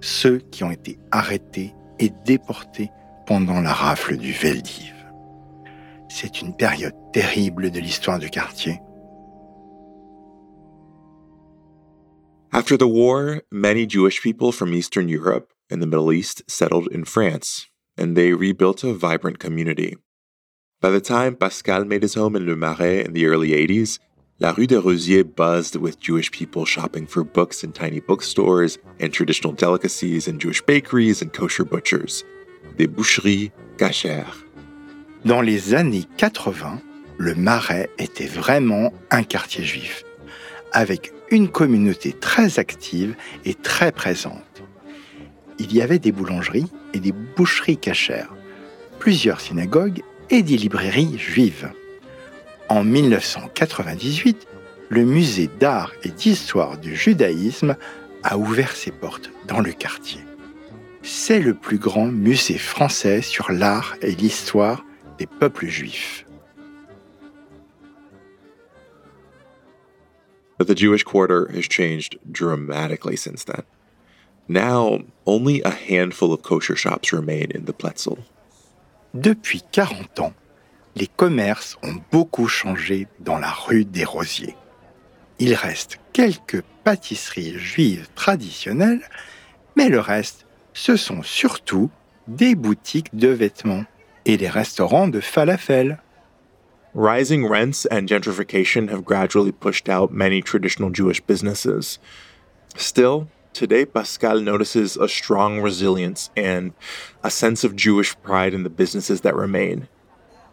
ceux 0.00 0.38
qui 0.38 0.64
ont 0.64 0.70
été 0.70 0.98
arrêtés 1.10 1.74
et 1.98 2.10
déportés 2.24 2.90
pendant 3.26 3.60
la 3.60 3.72
rafle 3.72 4.16
du 4.16 4.32
Veldiv. 4.32 4.94
C'est 6.08 6.40
une 6.40 6.54
période 6.54 6.94
terrible 7.12 7.70
de 7.70 7.80
l'histoire 7.80 8.18
du 8.18 8.30
quartier. 8.30 8.80
After 12.52 12.78
the 12.78 12.86
war, 12.86 13.42
many 13.50 13.86
Jewish 13.86 14.22
people 14.22 14.52
from 14.52 14.72
Eastern 14.72 15.08
Europe 15.08 15.52
and 15.70 15.82
the 15.82 15.86
Middle 15.86 16.12
East 16.12 16.42
settled 16.46 16.88
in 16.90 17.04
France, 17.04 17.66
and 17.98 18.16
they 18.16 18.32
rebuilt 18.32 18.84
a 18.84 18.94
vibrant 18.94 19.38
community. 19.38 19.96
By 20.80 20.90
the 20.90 21.00
time 21.00 21.36
Pascal 21.36 21.84
made 21.84 22.02
his 22.02 22.14
home 22.14 22.36
in 22.36 22.46
Le 22.46 22.56
Marais 22.56 23.04
in 23.04 23.12
the 23.12 23.26
early 23.26 23.50
80s, 23.50 23.98
La 24.38 24.52
Rue 24.52 24.66
des 24.66 24.76
Rosiers 24.76 25.24
buzzed 25.24 25.76
with 25.76 25.98
Jewish 25.98 26.30
people 26.30 26.66
shopping 26.66 27.06
for 27.06 27.24
books 27.24 27.64
in 27.64 27.72
tiny 27.72 28.00
bookstores 28.00 28.78
and 29.00 29.08
traditional 29.08 29.54
delicacies 29.54 30.28
in 30.28 30.38
Jewish 30.38 30.60
bakeries 30.60 31.22
and 31.22 31.32
kosher 31.32 31.64
butchers. 31.64 32.22
Des 32.76 32.86
boucheries 32.86 33.50
cachères. 33.78 34.44
Dans 35.24 35.40
les 35.40 35.72
années 35.72 36.04
80, 36.18 36.82
le 37.16 37.34
Marais 37.34 37.88
était 37.96 38.26
vraiment 38.26 38.92
un 39.10 39.22
quartier 39.22 39.64
juif, 39.64 40.04
avec 40.70 41.14
une 41.30 41.48
communauté 41.48 42.12
très 42.12 42.58
active 42.58 43.16
et 43.46 43.54
très 43.54 43.90
présente. 43.90 44.62
Il 45.58 45.74
y 45.74 45.80
avait 45.80 45.98
des 45.98 46.12
boulangeries 46.12 46.70
et 46.92 47.00
des 47.00 47.12
boucheries 47.12 47.78
cachères, 47.78 48.34
plusieurs 48.98 49.40
synagogues 49.40 50.02
et 50.28 50.42
des 50.42 50.58
librairies 50.58 51.16
juives. 51.16 51.70
En 52.68 52.82
1998, 52.82 54.48
le 54.88 55.04
musée 55.04 55.48
d'art 55.60 55.92
et 56.02 56.08
d'histoire 56.08 56.78
du 56.78 56.96
judaïsme 56.96 57.76
a 58.24 58.38
ouvert 58.38 58.74
ses 58.74 58.90
portes 58.90 59.30
dans 59.46 59.60
le 59.60 59.72
quartier. 59.72 60.20
C'est 61.02 61.38
le 61.38 61.54
plus 61.54 61.78
grand 61.78 62.06
musée 62.06 62.58
français 62.58 63.22
sur 63.22 63.52
l'art 63.52 63.94
et 64.02 64.10
l'histoire 64.12 64.84
des 65.18 65.26
peuples 65.26 65.68
juifs. 65.68 66.24
But 70.58 70.66
the 70.66 70.76
Jewish 70.76 71.04
quarter 71.04 71.48
has 71.54 71.68
changed 71.68 72.18
dramatically 72.24 73.16
since 73.16 73.44
then. 73.44 73.62
Now, 74.48 75.00
only 75.26 75.62
a 75.62 75.70
handful 75.70 76.32
of 76.32 76.42
kosher 76.42 76.76
shops 76.76 77.12
remain 77.12 77.52
in 77.54 77.66
the 77.66 77.72
Pletzel. 77.72 78.18
Depuis 79.14 79.62
40 79.70 80.20
ans, 80.20 80.32
les 80.96 81.06
commerces 81.06 81.76
ont 81.82 81.96
beaucoup 82.10 82.48
changé 82.48 83.06
dans 83.20 83.38
la 83.38 83.50
rue 83.50 83.84
des 83.84 84.04
Rosiers. 84.04 84.56
Il 85.38 85.54
reste 85.54 86.00
quelques 86.14 86.62
pâtisseries 86.84 87.58
juives 87.58 88.08
traditionnelles, 88.14 89.02
mais 89.76 89.90
le 89.90 90.00
reste, 90.00 90.46
ce 90.72 90.96
sont 90.96 91.22
surtout 91.22 91.90
des 92.26 92.54
boutiques 92.54 93.14
de 93.14 93.28
vêtements 93.28 93.84
et 94.24 94.38
des 94.38 94.48
restaurants 94.48 95.08
de 95.08 95.20
falafel. 95.20 96.00
Rising 96.94 97.46
rents 97.46 97.86
and 97.90 98.08
gentrification 98.08 98.88
have 98.88 99.04
gradually 99.04 99.52
pushed 99.52 99.90
out 99.90 100.10
many 100.10 100.40
traditional 100.40 100.90
Jewish 100.90 101.20
businesses. 101.20 101.98
Still, 102.74 103.28
today 103.52 103.84
Pascal 103.84 104.40
notices 104.40 104.96
a 104.96 105.08
strong 105.08 105.60
resilience 105.60 106.30
and 106.38 106.72
a 107.22 107.30
sense 107.30 107.64
of 107.64 107.76
Jewish 107.76 108.16
pride 108.22 108.54
in 108.54 108.62
the 108.62 108.70
businesses 108.70 109.20
that 109.20 109.36
remain. 109.36 109.88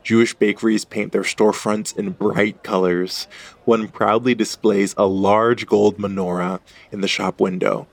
Jewish 0.04 0.34
bakeries 0.34 0.84
paint 0.84 1.14
their 1.14 1.24
storefronts 1.24 1.98
in 1.98 2.12
bright 2.12 2.62
colors. 2.62 3.28
One 3.66 3.88
proudly 3.88 4.36
displays 4.36 4.94
a 4.98 5.06
large 5.06 5.66
gold 5.66 5.98
menorah 5.98 6.60
in 6.92 7.02
the 7.02 7.08
shop 7.08 7.40
window. 7.40 7.88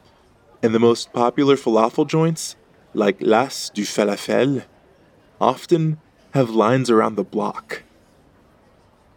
And 0.62 0.74
the 0.74 0.80
most 0.80 1.12
popular 1.12 1.56
falafel 1.56 2.06
joints, 2.06 2.56
like 2.94 3.18
Las 3.20 3.70
du 3.70 3.82
Falafel, 3.82 4.64
often 5.40 5.98
have 6.34 6.50
lines 6.50 6.90
around 6.90 7.16
the 7.16 7.24
block. 7.24 7.84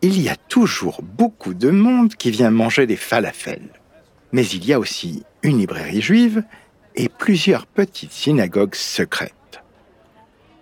Il 0.01 0.21
y 0.21 0.29
a 0.29 0.35
toujours 0.50 1.01
beaucoup 1.01 1.53
de 1.53 1.71
monde 1.71 2.15
qui 2.15 2.29
vient 2.29 2.51
manger 2.51 2.85
des 2.85 2.97
falafels. 2.97 3.69
Mais 4.31 4.47
il 4.47 4.65
y 4.65 4.73
a 4.73 4.79
aussi 4.79 5.23
une 5.41 5.57
librairie 5.57 6.01
juive 6.01 6.43
et 6.95 7.09
plusieurs 7.09 7.65
petites 7.65 8.12
synagogues 8.12 8.75
secrètes. 8.75 9.62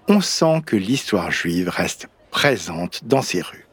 On 0.08 0.22
sent 0.22 0.62
que 0.66 0.76
l'histoire 0.76 1.32
juive 1.32 1.70
reste 1.70 2.08
présente 2.32 3.02
dans 3.06 3.22
ces 3.22 3.42
rues. 3.42 3.68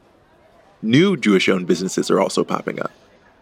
New 0.83 1.17
Jewish 1.17 1.49
owned 1.49 1.67
businesses 1.67 2.11
are 2.11 2.21
also 2.21 2.45
popping 2.45 2.79
up, 2.81 2.91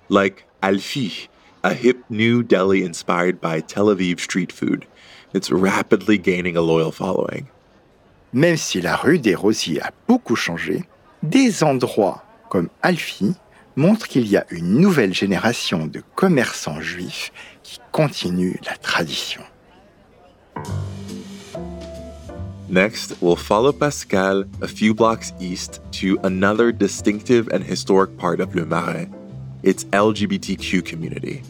like 0.09 0.47
Alfi, 0.63 1.29
a 1.63 1.75
hip 1.75 2.05
new 2.09 2.43
deli 2.43 2.83
inspired 2.85 3.41
by 3.41 3.61
Tel 3.61 3.87
Aviv 3.87 4.21
street 4.21 4.53
food. 4.53 4.87
It's 5.35 5.51
rapidly 5.51 6.17
gaining 6.17 6.57
a 6.57 6.63
loyal 6.63 6.93
following. 6.93 7.49
Même 8.33 8.57
si 8.57 8.81
la 8.81 8.97
rue 8.97 9.19
des 9.19 9.35
Rosiers 9.35 9.81
a 9.83 9.91
beaucoup 10.07 10.37
changé, 10.37 10.85
des 11.23 11.63
endroits 11.63 12.23
comme 12.49 12.69
Alfi 12.83 13.35
montrent 13.77 14.09
qu'il 14.09 14.27
y 14.27 14.37
a 14.37 14.47
une 14.51 14.81
nouvelle 14.81 15.15
génération 15.15 15.87
de 15.87 16.03
commerçants 16.15 16.81
juifs 16.81 17.33
qui 17.63 17.79
continuent 17.93 18.59
la 18.65 18.77
tradition. 18.77 19.43
Next, 22.69 23.23
we'll 23.23 23.37
follow 23.37 23.71
Pascal 23.71 24.45
a 24.61 24.67
few 24.67 24.93
blocks 24.93 25.33
east 25.39 25.81
to 25.93 26.19
another 26.25 26.73
distinctive 26.73 27.49
and 27.49 27.63
historic 27.63 28.17
part 28.19 28.41
of 28.41 28.57
Le 28.57 28.67
Marais, 28.67 29.09
its 29.63 29.85
LGBTQ 29.85 30.85
community. 30.85 31.43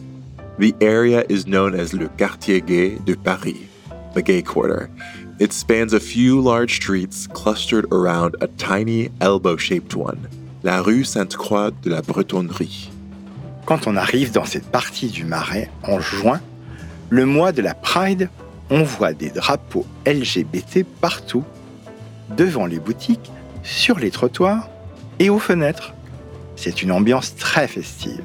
The 0.59 0.75
area 0.79 1.25
is 1.27 1.47
known 1.47 1.73
as 1.73 1.93
Le 1.93 2.07
Quartier 2.09 2.61
Gay 2.61 2.99
de 2.99 3.15
Paris, 3.15 3.67
the 4.13 4.21
gay 4.21 4.43
quarter. 4.43 4.91
It 5.39 5.53
spans 5.53 5.93
a 5.93 5.99
few 5.99 6.39
large 6.39 6.75
streets 6.75 7.25
clustered 7.25 7.85
around 7.91 8.35
a 8.41 8.47
tiny 8.47 9.09
elbow 9.19 9.57
shaped 9.57 9.95
one, 9.95 10.27
la 10.61 10.81
rue 10.81 11.03
Sainte-Croix 11.03 11.71
de 11.81 11.89
la 11.89 12.01
Bretonnerie. 12.01 12.89
Quand 13.65 13.87
on 13.87 13.97
arrive 13.97 14.31
dans 14.31 14.45
cette 14.45 14.71
partie 14.71 15.09
du 15.09 15.25
Marais 15.25 15.69
en 15.83 15.99
juin, 15.99 16.41
le 17.09 17.25
mois 17.25 17.51
de 17.51 17.61
la 17.63 17.73
Pride, 17.73 18.29
on 18.69 18.83
voit 18.83 19.13
des 19.13 19.29
drapeaux 19.29 19.85
LGBT 20.05 20.83
partout, 21.01 21.45
devant 22.35 22.65
les 22.65 22.79
boutiques, 22.79 23.31
sur 23.63 23.99
les 23.99 24.11
trottoirs 24.11 24.69
et 25.19 25.29
aux 25.29 25.39
fenêtres. 25.39 25.93
C'est 26.55 26.81
une 26.81 26.91
ambiance 26.91 27.35
très 27.35 27.67
festive. 27.67 28.23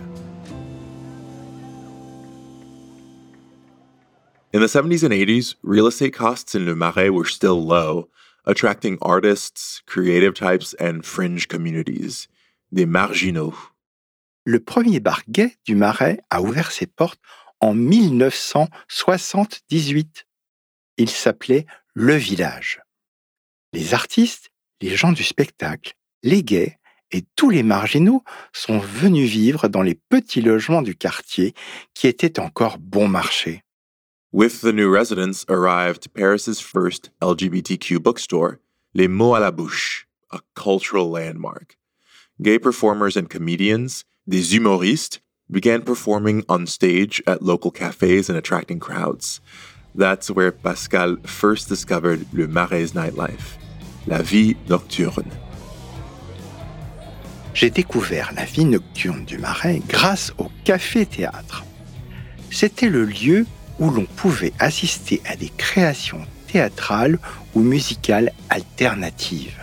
In 4.54 4.60
the 4.60 4.68
70s 4.68 5.02
and 5.02 5.12
80s, 5.12 5.54
real 5.62 5.86
estate 5.86 6.12
costs 6.12 6.54
in 6.54 6.66
Le 6.66 6.74
Marais 6.74 7.08
were 7.08 7.26
still 7.26 7.58
low, 7.58 8.10
attracting 8.44 8.98
artists, 9.00 9.80
creative 9.86 10.34
types, 10.34 10.74
and 10.78 11.04
fringe 11.04 11.48
communities, 11.48 12.28
des 12.70 12.84
marginaux. 12.84 13.54
Le 14.44 14.60
premier 14.60 15.00
bar 15.00 15.22
gay 15.30 15.56
du 15.64 15.74
Marais 15.74 16.20
a 16.28 16.42
ouvert 16.42 16.70
ses 16.70 16.86
portes 16.86 17.22
en 17.60 17.72
1978. 17.74 20.26
Il 21.02 21.10
s'appelait 21.10 21.66
Le 21.94 22.14
Village. 22.14 22.80
Les 23.72 23.92
artistes, 23.92 24.52
les 24.80 24.94
gens 24.94 25.10
du 25.10 25.24
spectacle, 25.24 25.94
les 26.22 26.44
gays 26.44 26.78
et 27.10 27.24
tous 27.34 27.50
les 27.50 27.64
marginaux 27.64 28.22
sont 28.52 28.78
venus 28.78 29.28
vivre 29.28 29.66
dans 29.66 29.82
les 29.82 29.96
petits 29.96 30.42
logements 30.42 30.80
du 30.80 30.94
quartier 30.94 31.54
qui 31.92 32.06
étaient 32.06 32.38
encore 32.38 32.78
bon 32.78 33.08
marché. 33.08 33.64
With 34.32 34.60
the 34.60 34.72
new 34.72 34.88
residents 34.88 35.44
arrived 35.48 36.06
Paris's 36.14 36.60
first 36.60 37.10
LGBTQ 37.20 37.98
bookstore, 37.98 38.58
Les 38.94 39.08
Mots 39.08 39.34
à 39.34 39.40
la 39.40 39.50
Bouche, 39.50 40.06
a 40.30 40.38
cultural 40.54 41.10
landmark. 41.10 41.76
Gay 42.40 42.60
performers 42.60 43.16
and 43.16 43.28
comedians, 43.28 44.04
des 44.28 44.54
humoristes, 44.54 45.20
began 45.50 45.82
performing 45.82 46.44
on 46.48 46.64
stage 46.68 47.20
at 47.26 47.42
local 47.42 47.72
cafes 47.72 48.28
and 48.28 48.38
attracting 48.38 48.78
crowds. 48.78 49.40
That's 49.94 50.30
where 50.30 50.52
Pascal 50.52 51.18
first 51.24 51.68
discovered 51.68 52.24
Le 52.32 52.46
Marais 52.46 52.94
nightlife, 52.94 53.58
la 54.06 54.22
vie 54.22 54.56
nocturne. 54.68 55.30
J'ai 57.52 57.68
découvert 57.68 58.32
la 58.34 58.46
vie 58.46 58.64
nocturne 58.64 59.24
du 59.26 59.36
Marais 59.36 59.82
grâce 59.86 60.32
au 60.38 60.50
café-théâtre. 60.64 61.64
C'était 62.50 62.88
le 62.88 63.04
lieu 63.04 63.46
où 63.78 63.90
l'on 63.90 64.06
pouvait 64.06 64.54
assister 64.58 65.20
à 65.26 65.36
des 65.36 65.50
créations 65.50 66.24
théâtrales 66.46 67.18
ou 67.54 67.60
musicales 67.60 68.32
alternatives. 68.48 69.60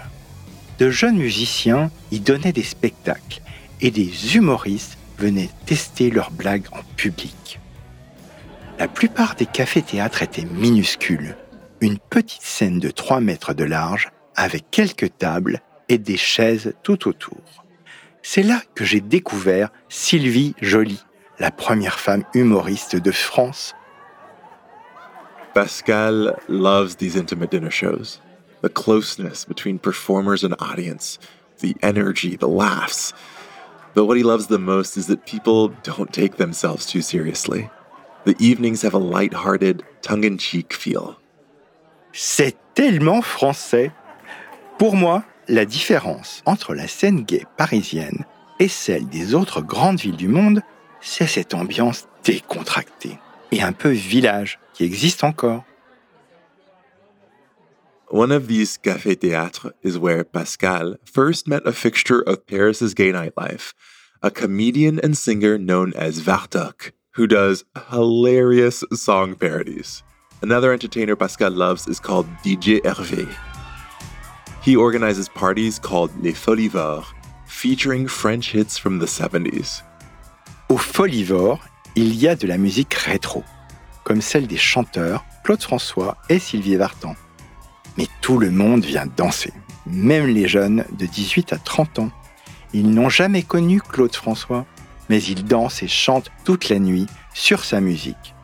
De 0.77 0.91
jeunes 0.91 1.17
musiciens 1.17 1.89
y 2.12 2.19
donnaient 2.19 2.53
des 2.53 2.63
spectacles 2.63 3.41
et 3.81 3.89
des 3.89 4.36
humoristes 4.36 4.98
venaient 5.17 5.50
tester 5.65 6.12
leurs 6.12 6.31
blagues 6.31 6.67
en 6.71 6.81
public. 6.95 7.59
La 8.79 8.88
plupart 8.88 9.36
des 9.36 9.45
cafés-théâtres 9.45 10.24
étaient 10.24 10.45
minuscules, 10.45 11.36
une 11.81 12.00
petite 12.00 12.41
scène 12.41 12.79
de 12.79 12.89
3 12.89 13.19
mètres 13.19 13.53
de 13.53 13.65
large 13.65 14.09
avec 14.38 14.71
quelques 14.71 15.17
tables 15.17 15.62
et 15.89 15.98
des 15.98 16.15
chaises 16.15 16.74
tout 16.81 17.09
autour. 17.09 17.41
C'est 18.21 18.41
là 18.41 18.62
que 18.75 18.86
j'ai 18.86 19.01
découvert 19.01 19.69
Sylvie 19.89 20.55
Joly, 20.62 21.03
la 21.39 21.51
première 21.51 22.00
femme 22.00 22.24
humoriste 22.33 22.95
de 22.95 23.12
France 23.12 23.75
Pascal 25.53 26.38
loves 26.48 26.95
these 26.95 27.17
intimate 27.17 27.51
dinner 27.51 27.71
shows. 27.71 28.21
The 28.62 28.69
closeness 28.69 29.45
between 29.45 29.77
performers 29.77 30.45
and 30.45 30.55
audience, 30.62 31.19
the 31.59 31.75
energy, 31.81 32.38
the 32.38 32.48
laughs. 32.48 33.13
But 33.93 34.05
what 34.05 34.15
he 34.15 34.24
loves 34.24 34.48
the 34.48 34.57
most 34.57 34.95
is 34.95 35.07
that 35.07 35.25
people 35.25 35.74
don't 35.83 36.13
take 36.13 36.38
themselves 36.38 36.86
too 36.86 37.01
seriously. 37.01 37.69
The 38.25 38.35
evenings 38.39 38.83
have 38.83 38.93
a 38.93 38.99
light-hearted, 38.99 39.83
tongue-in-cheek 40.01 40.73
feel. 40.73 41.15
C'est 42.11 42.55
tellement 42.73 43.21
français. 43.21 43.91
Pour 44.77 44.95
moi, 44.95 45.23
la 45.47 45.65
différence 45.65 46.41
entre 46.45 46.73
la 46.73 46.88
scène 46.88 47.23
gay 47.23 47.45
parisienne 47.57 48.25
et 48.59 48.67
celle 48.67 49.07
des 49.07 49.33
autres 49.33 49.61
grandes 49.61 49.99
villes 49.99 50.17
du 50.17 50.27
monde, 50.27 50.61
c'est 51.01 51.27
cette 51.27 51.53
ambiance 51.53 52.07
décontractée 52.23 53.17
et 53.51 53.61
un 53.61 53.71
peu 53.71 53.89
village 53.89 54.59
qui 54.73 54.83
existe 54.83 55.23
encore. 55.23 55.63
One 58.11 58.31
of 58.31 58.48
these 58.48 58.77
cafés 58.77 59.15
théâtres 59.15 59.72
is 59.83 59.98
where 59.98 60.24
Pascal 60.24 60.98
first 61.05 61.48
met 61.48 61.61
a 61.65 61.72
fixture 61.72 62.22
of 62.22 62.46
Paris's 62.48 62.96
gay 62.96 63.11
nightlife, 63.11 63.74
a 64.24 64.31
comedian 64.31 65.00
and 65.03 65.15
singer 65.15 65.59
known 65.59 65.94
as 65.96 66.20
Vartok, 66.20 66.91
who 67.20 67.27
does 67.27 67.66
hilarious 67.90 68.82
song 68.94 69.36
parodies. 69.36 70.03
Another 70.42 70.72
entertainer 70.72 71.18
Pascal 71.18 71.51
loves 71.51 71.86
is 71.86 72.00
called 72.00 72.25
DJ 72.46 72.79
Hervé. 72.84 73.27
He 74.62 74.77
organizes 74.77 75.27
parties 75.27 75.79
called 75.79 76.12
Les 76.24 76.32
Folivores, 76.32 77.14
featuring 77.46 78.08
French 78.08 78.53
hits 78.53 78.77
from 78.77 79.00
the 79.00 79.05
70s. 79.05 79.82
Au 80.70 80.77
Folivore, 80.77 81.60
il 81.98 82.16
y 82.16 82.25
a 82.29 82.38
de 82.38 82.48
la 82.48 82.58
musique 82.58 82.94
rétro, 82.94 83.44
comme 84.05 84.22
celle 84.22 84.48
des 84.48 84.55
chanteurs 84.55 85.25
Claude 85.44 85.62
François 85.62 86.16
et 86.29 86.40
Sylvie 86.40 86.77
Vartan. 86.77 87.18
Mais 87.98 88.08
tout 88.22 88.38
le 88.38 88.50
monde 88.50 88.86
vient 88.86 89.08
danser, 89.18 89.51
même 89.86 90.27
les 90.27 90.48
jeunes 90.48 90.86
de 90.98 91.05
18 91.05 91.51
à 91.51 91.58
30 91.58 92.00
ans. 92.00 92.12
Ils 92.72 92.90
n'ont 92.90 93.10
jamais 93.10 93.44
connu 93.44 93.82
Claude 93.82 94.16
François, 94.16 94.66
mais 95.09 95.22
ils 95.24 95.43
dansent 95.43 95.83
et 95.83 95.87
chantent 95.87 96.31
toute 96.45 96.69
la 96.69 96.79
nuit 96.79 97.07
sur 97.33 97.65
sa 97.65 97.81
musique. 97.81 98.35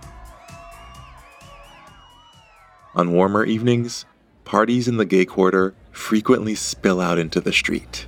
On 2.96 3.08
warmer 3.08 3.46
evenings, 3.48 4.06
parties 4.46 4.88
in 4.88 4.98
the 4.98 5.06
gay 5.06 5.26
quarter 5.26 5.74
frequently 5.92 6.56
spill 6.56 7.00
out 7.00 7.20
into 7.20 7.40
the 7.40 7.52
street. 7.52 8.08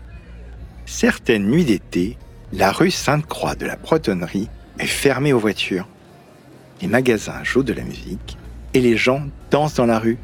Certaines 0.85 1.47
nuits 1.47 1.65
d'été, 1.65 2.17
la 2.53 2.71
rue 2.71 2.91
Sainte-Croix 2.91 3.55
de 3.55 3.65
la 3.65 3.75
Bretonnerie 3.75 4.49
est 4.79 4.85
fermée 4.85 5.33
aux 5.33 5.39
voitures. 5.39 5.87
Les 6.81 6.87
magasins 6.87 7.43
jouent 7.43 7.63
de 7.63 7.73
la 7.73 7.83
musique 7.83 8.37
et 8.73 8.79
les 8.79 8.95
gens 8.95 9.27
dansent 9.51 9.75
dans 9.75 9.85
la 9.85 9.99
rue. 9.99 10.17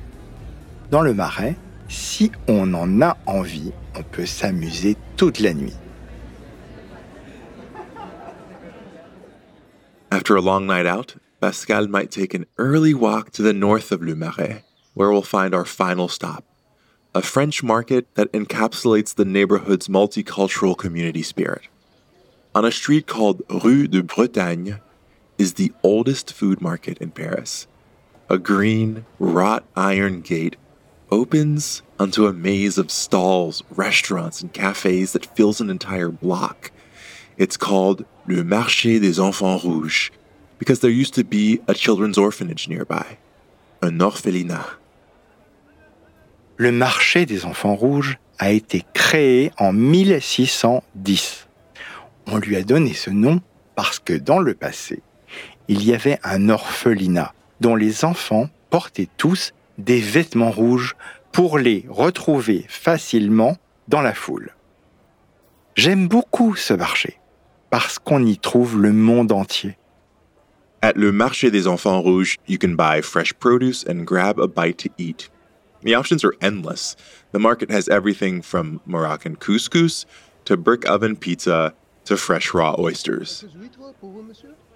Dans 0.92 1.02
le 1.02 1.14
marais, 1.14 1.56
si 1.90 2.32
on 2.48 2.74
en 2.74 3.02
a 3.02 3.18
envie, 3.26 3.72
on 3.96 4.04
peut 4.04 4.26
s'amuser 4.26 4.96
toute 5.18 5.40
la 5.40 5.54
nuit. 5.54 5.76
After 10.14 10.36
a 10.36 10.42
long 10.42 10.68
night 10.68 10.86
out, 10.86 11.16
Pascal 11.42 11.88
might 11.88 12.12
take 12.12 12.36
an 12.36 12.46
early 12.60 12.94
walk 12.94 13.32
to 13.32 13.42
the 13.42 13.52
north 13.52 13.92
of 13.92 14.04
Le 14.04 14.16
Marais, 14.16 14.64
where 14.94 15.12
we'll 15.12 15.24
find 15.24 15.56
our 15.56 15.66
final 15.66 16.08
stop 16.08 16.46
a 17.16 17.22
French 17.24 17.64
market 17.64 18.06
that 18.14 18.32
encapsulates 18.32 19.16
the 19.16 19.26
neighborhood's 19.26 19.88
multicultural 19.88 20.78
community 20.78 21.24
spirit. 21.24 21.64
On 22.54 22.64
a 22.64 22.72
street 22.72 23.08
called 23.08 23.42
Rue 23.64 23.88
de 23.88 24.04
Bretagne 24.04 24.76
is 25.40 25.56
the 25.56 25.72
oldest 25.82 26.32
food 26.32 26.62
market 26.62 27.00
in 27.00 27.10
Paris. 27.10 27.66
A 28.30 28.38
green, 28.38 29.08
wrought 29.18 29.66
iron 29.76 30.22
gate 30.22 30.58
opens 31.10 31.82
onto 32.00 32.28
a 32.28 32.34
maze 32.34 32.78
of 32.78 32.92
stalls, 32.92 33.64
restaurants, 33.72 34.44
and 34.44 34.54
cafes 34.54 35.14
that 35.14 35.36
fills 35.36 35.60
an 35.60 35.72
entire 35.72 36.10
block. 36.10 36.72
It's 37.36 37.58
called 37.58 38.06
Le 38.26 38.44
Marché 38.44 39.00
des 39.00 39.20
Enfants 39.20 39.58
Rouges 39.58 40.12
because 40.64 40.80
there 40.80 40.90
used 40.90 41.14
to 41.16 41.24
be 41.24 41.60
a 41.68 41.74
children's 41.74 42.18
orphanage 42.18 42.70
nearby, 42.70 43.18
un 43.82 44.00
orphelinat. 44.00 44.66
Le 46.56 46.72
marché 46.72 47.26
des 47.26 47.44
enfants 47.44 47.76
rouges 47.76 48.18
a 48.40 48.52
été 48.52 48.86
créé 48.94 49.52
en 49.58 49.74
1610. 49.74 51.48
On 52.28 52.38
lui 52.38 52.56
a 52.56 52.64
donné 52.64 52.94
ce 52.94 53.10
nom 53.10 53.42
parce 53.76 54.00
que 54.00 54.14
dans 54.14 54.40
le 54.40 54.54
passé, 54.54 55.02
il 55.68 55.84
y 55.84 55.94
avait 55.94 56.20
un 56.24 56.48
orphelinat 56.48 57.34
dont 57.60 57.76
les 57.76 58.06
enfants 58.06 58.48
portaient 58.70 59.10
tous 59.18 59.54
des 59.78 60.00
vêtements 60.00 60.52
rouges 60.52 60.96
pour 61.34 61.58
les 61.58 61.86
retrouver 61.90 62.66
facilement 62.70 63.58
dans 63.90 64.02
la 64.02 64.14
foule. 64.14 64.56
J'aime 65.76 66.08
beaucoup 66.08 66.56
ce 66.56 66.74
marché 66.74 67.18
parce 67.74 67.98
qu'on 67.98 68.24
y 68.24 68.38
trouve 68.38 68.80
le 68.80 68.94
monde 68.94 69.32
entier. 69.32 69.78
At 70.84 70.96
Le 70.96 71.12
Marché 71.12 71.50
des 71.50 71.66
Enfants 71.68 72.04
Rouges, 72.04 72.38
you 72.46 72.60
can 72.60 72.76
buy 72.76 73.02
fresh 73.02 73.34
produce 73.40 73.84
and 73.84 74.06
grab 74.06 74.38
a 74.38 74.48
bite 74.48 74.78
to 74.78 74.90
eat. 75.00 75.28
The 75.82 75.96
options 75.96 76.24
are 76.24 76.36
endless. 76.40 76.96
The 77.32 77.40
market 77.40 77.72
has 77.72 77.90
everything 77.90 78.44
from 78.44 78.80
Moroccan 78.86 79.38
couscous 79.38 80.06
to 80.46 80.56
brick 80.56 80.88
oven 80.88 81.16
pizza 81.16 81.74
to 82.06 82.16
fresh 82.16 82.54
raw 82.54 82.76
oysters. 82.78 83.44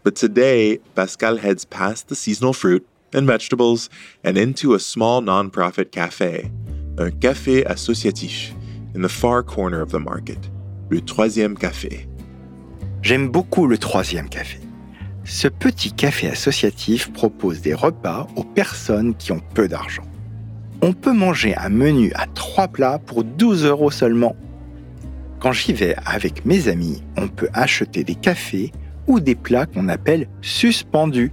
But 0.02 0.16
today, 0.16 0.80
Pascal 0.96 1.38
heads 1.38 1.66
past 1.66 2.08
the 2.08 2.16
seasonal 2.16 2.54
fruit 2.54 2.84
and 3.14 3.28
vegetables 3.28 3.92
and 4.24 4.40
into 4.40 4.74
a 4.74 4.80
small 4.80 5.22
nonprofit 5.22 5.92
cafe, 5.92 6.50
un 6.98 7.12
café 7.20 7.64
associatif, 7.64 8.56
in 8.96 9.04
the 9.04 9.10
far 9.10 9.44
corner 9.44 9.82
of 9.82 9.92
the 9.92 10.00
market, 10.00 10.50
le 10.90 11.00
Troisième 11.00 11.56
Café. 11.56 12.08
J'aime 13.08 13.30
beaucoup 13.30 13.67
le 13.67 13.78
troisième 13.78 14.28
café. 14.28 14.60
Ce 15.24 15.48
petit 15.48 15.93
café 15.93 16.28
associatif 16.28 17.13
propose 17.13 17.62
des 17.62 17.74
repas 17.74 18.28
aux 18.36 18.43
personnes 18.43 19.15
qui 19.15 19.32
ont 19.32 19.39
peu 19.54 19.70
d'argent. 19.70 20.04
On 20.82 20.91
peut 20.91 21.13
manger 21.13 21.56
un 21.56 21.70
menu 21.70 22.12
à 22.15 22.28
trois 22.28 22.67
plats 22.67 23.00
pour 23.00 23.24
12 23.24 23.63
euros 23.63 23.91
seulement. 23.91 24.36
Quand 25.39 25.54
j'y 25.54 25.72
vais 25.72 25.96
avec 26.06 26.43
mes 26.46 26.67
amis, 26.67 27.02
on 27.15 27.30
peut 27.30 27.48
acheter 27.54 28.04
des 28.04 28.15
cafés 28.15 28.74
ou 29.08 29.22
des 29.22 29.36
plats 29.36 29.67
qu'on 29.67 29.88
appelle 29.88 30.28
suspendus. 30.41 31.32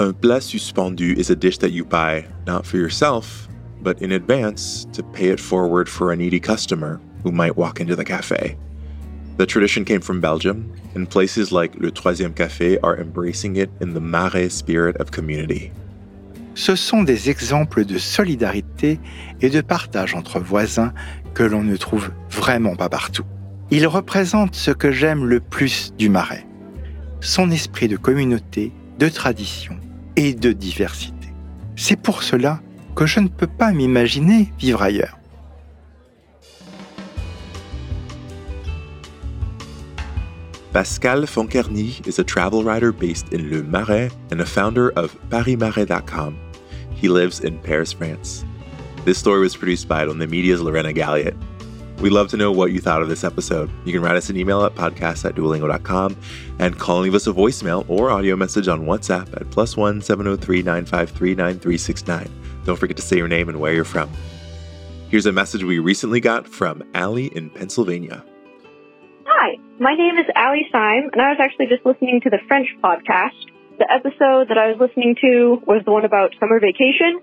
Un 0.00 0.12
plat 0.12 0.40
suspendu 0.40 1.14
is 1.16 1.30
a 1.30 1.36
dish 1.36 1.58
that 1.58 1.68
you 1.68 1.84
buy 1.84 2.24
not 2.48 2.64
for 2.64 2.76
yourself, 2.76 3.48
but 3.84 4.02
in 4.02 4.10
advance 4.10 4.88
to 4.92 5.04
pay 5.12 5.32
it 5.32 5.38
forward 5.38 5.88
for 5.88 6.10
a 6.10 6.16
needy 6.16 6.40
customer 6.40 6.98
who 7.22 7.30
might 7.30 7.56
walk 7.56 7.78
into 7.78 7.94
the 7.94 8.02
cafe. 8.02 8.58
The 9.40 9.46
tradition 9.46 9.84
came 9.84 10.02
from 10.02 10.20
Belgium, 10.20 10.66
and 10.94 11.06
places 11.06 11.50
like 11.50 11.74
Le 11.80 11.90
Troisième 11.90 12.34
Café 12.34 12.78
are 12.82 13.00
embracing 13.00 13.56
it 13.56 13.70
in 13.80 13.94
the 13.94 14.00
Marais 14.00 14.50
spirit 14.50 15.00
of 15.00 15.10
community. 15.10 15.70
Ce 16.54 16.76
sont 16.76 17.02
des 17.02 17.30
exemples 17.30 17.86
de 17.86 17.96
solidarité 17.96 19.00
et 19.40 19.48
de 19.48 19.62
partage 19.62 20.14
entre 20.14 20.40
voisins 20.40 20.92
que 21.32 21.42
l'on 21.42 21.62
ne 21.62 21.76
trouve 21.78 22.10
vraiment 22.30 22.76
pas 22.76 22.90
partout. 22.90 23.24
Ils 23.70 23.86
représentent 23.86 24.56
ce 24.56 24.72
que 24.72 24.92
j'aime 24.92 25.24
le 25.24 25.40
plus 25.40 25.94
du 25.96 26.10
Marais, 26.10 26.46
son 27.22 27.50
esprit 27.50 27.88
de 27.88 27.96
communauté, 27.96 28.72
de 28.98 29.08
tradition 29.08 29.78
et 30.16 30.34
de 30.34 30.52
diversité. 30.52 31.32
C'est 31.76 31.98
pour 31.98 32.22
cela 32.22 32.60
que 32.94 33.06
je 33.06 33.20
ne 33.20 33.28
peux 33.28 33.46
pas 33.46 33.72
m'imaginer 33.72 34.52
vivre 34.58 34.82
ailleurs. 34.82 35.19
Pascal 40.72 41.22
Foncarny 41.22 42.06
is 42.06 42.20
a 42.20 42.24
travel 42.24 42.62
writer 42.62 42.92
based 42.92 43.32
in 43.32 43.50
Le 43.50 43.64
Marais 43.64 44.08
and 44.30 44.40
a 44.40 44.46
founder 44.46 44.90
of 44.92 45.20
ParisMarais.com. 45.28 46.38
He 46.94 47.08
lives 47.08 47.40
in 47.40 47.58
Paris, 47.58 47.92
France. 47.92 48.44
This 49.04 49.18
story 49.18 49.40
was 49.40 49.56
produced 49.56 49.88
by 49.88 50.06
On 50.06 50.18
the 50.18 50.28
Media's 50.28 50.60
Lorena 50.60 50.92
Galliot. 50.92 51.36
We'd 52.00 52.12
love 52.12 52.28
to 52.28 52.36
know 52.36 52.52
what 52.52 52.70
you 52.70 52.80
thought 52.80 53.02
of 53.02 53.08
this 53.08 53.24
episode. 53.24 53.68
You 53.84 53.92
can 53.92 54.00
write 54.00 54.14
us 54.14 54.30
an 54.30 54.36
email 54.36 54.64
at 54.64 54.76
podcast 54.76 55.24
at 55.24 55.34
duolingo.com 55.34 56.16
and 56.60 56.78
call 56.78 56.98
and 56.98 57.04
leave 57.04 57.14
us 57.16 57.26
a 57.26 57.32
voicemail 57.32 57.84
or 57.88 58.10
audio 58.10 58.36
message 58.36 58.68
on 58.68 58.86
WhatsApp 58.86 59.40
at 59.40 59.50
plus 59.50 59.76
one 59.76 60.00
703 60.00 60.62
953 60.62 61.34
9369. 61.34 62.30
Don't 62.64 62.76
forget 62.78 62.96
to 62.96 63.02
say 63.02 63.16
your 63.16 63.28
name 63.28 63.48
and 63.48 63.58
where 63.58 63.74
you're 63.74 63.84
from. 63.84 64.08
Here's 65.08 65.26
a 65.26 65.32
message 65.32 65.64
we 65.64 65.80
recently 65.80 66.20
got 66.20 66.46
from 66.46 66.84
Allie 66.94 67.26
in 67.36 67.50
Pennsylvania. 67.50 68.24
My 69.82 69.94
name 69.94 70.18
is 70.18 70.26
Ali 70.36 70.68
Syme, 70.70 71.08
and 71.10 71.22
I 71.22 71.30
was 71.30 71.38
actually 71.40 71.68
just 71.68 71.86
listening 71.86 72.20
to 72.24 72.28
the 72.28 72.36
French 72.46 72.68
podcast. 72.84 73.32
The 73.78 73.90
episode 73.90 74.50
that 74.50 74.58
I 74.58 74.70
was 74.70 74.76
listening 74.78 75.16
to 75.22 75.62
was 75.66 75.80
the 75.86 75.90
one 75.90 76.04
about 76.04 76.34
summer 76.38 76.60
vacation, 76.60 77.18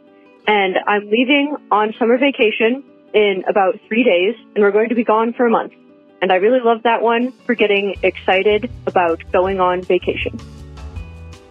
and 0.47 0.75
I'm 0.87 1.07
leaving 1.07 1.55
on 1.69 1.93
summer 1.99 2.17
vacation 2.17 2.83
in 3.13 3.43
about 3.47 3.79
three 3.87 4.03
days, 4.03 4.33
and 4.55 4.63
we're 4.63 4.71
going 4.71 4.89
to 4.89 4.95
be 4.95 5.03
gone 5.03 5.33
for 5.33 5.45
a 5.45 5.51
month. 5.51 5.73
And 6.19 6.31
I 6.31 6.37
really 6.37 6.59
love 6.59 6.81
that 6.81 7.03
one 7.03 7.31
for 7.45 7.53
getting 7.53 7.93
excited 8.01 8.71
about 8.87 9.21
going 9.31 9.59
on 9.59 9.83
vacation. 9.83 10.39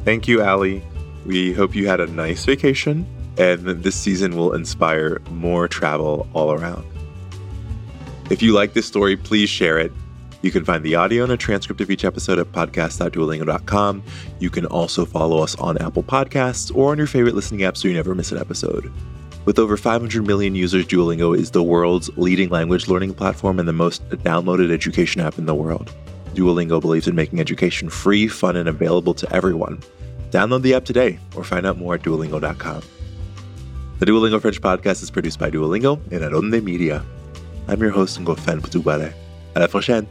Thank 0.04 0.26
you, 0.26 0.42
Ali. 0.42 0.82
We 1.24 1.52
hope 1.52 1.76
you 1.76 1.86
had 1.86 2.00
a 2.00 2.08
nice 2.08 2.44
vacation 2.44 3.06
and 3.38 3.60
that 3.60 3.84
this 3.84 3.94
season 3.94 4.34
will 4.34 4.54
inspire 4.54 5.22
more 5.30 5.68
travel 5.68 6.26
all 6.34 6.50
around. 6.50 6.84
If 8.28 8.42
you 8.42 8.52
like 8.52 8.72
this 8.72 8.86
story, 8.86 9.16
please 9.16 9.48
share 9.48 9.78
it. 9.78 9.92
You 10.42 10.50
can 10.50 10.64
find 10.64 10.84
the 10.84 10.94
audio 10.94 11.22
and 11.24 11.32
a 11.32 11.36
transcript 11.36 11.80
of 11.80 11.90
each 11.90 12.04
episode 12.04 12.38
at 12.38 12.52
podcast.duolingo.com. 12.52 14.02
You 14.38 14.50
can 14.50 14.66
also 14.66 15.04
follow 15.04 15.42
us 15.42 15.54
on 15.56 15.78
Apple 15.78 16.02
Podcasts 16.02 16.74
or 16.74 16.92
on 16.92 16.98
your 16.98 17.06
favorite 17.06 17.34
listening 17.34 17.64
app 17.64 17.76
so 17.76 17.88
you 17.88 17.94
never 17.94 18.14
miss 18.14 18.32
an 18.32 18.38
episode. 18.38 18.92
With 19.44 19.58
over 19.58 19.76
500 19.76 20.26
million 20.26 20.54
users, 20.54 20.86
Duolingo 20.86 21.36
is 21.36 21.52
the 21.52 21.62
world's 21.62 22.10
leading 22.16 22.48
language 22.48 22.88
learning 22.88 23.14
platform 23.14 23.58
and 23.58 23.68
the 23.68 23.72
most 23.72 24.08
downloaded 24.10 24.72
education 24.72 25.20
app 25.20 25.38
in 25.38 25.46
the 25.46 25.54
world. 25.54 25.92
Duolingo 26.34 26.80
believes 26.80 27.08
in 27.08 27.14
making 27.14 27.40
education 27.40 27.88
free, 27.88 28.28
fun, 28.28 28.56
and 28.56 28.68
available 28.68 29.14
to 29.14 29.32
everyone. 29.32 29.80
Download 30.30 30.62
the 30.62 30.74
app 30.74 30.84
today 30.84 31.18
or 31.34 31.44
find 31.44 31.64
out 31.64 31.78
more 31.78 31.94
at 31.94 32.02
duolingo.com. 32.02 32.82
The 34.00 34.06
Duolingo 34.06 34.40
French 34.40 34.60
podcast 34.60 35.02
is 35.02 35.10
produced 35.10 35.38
by 35.38 35.50
Duolingo 35.50 36.00
and 36.12 36.22
Aronde 36.22 36.62
Media. 36.62 37.04
I'm 37.68 37.80
your 37.80 37.90
host, 37.90 38.18
Ngofen 38.20 38.60
Putuwale. 38.60 39.14
À 39.54 39.60
la 39.60 39.68
prochaine! 39.68 40.06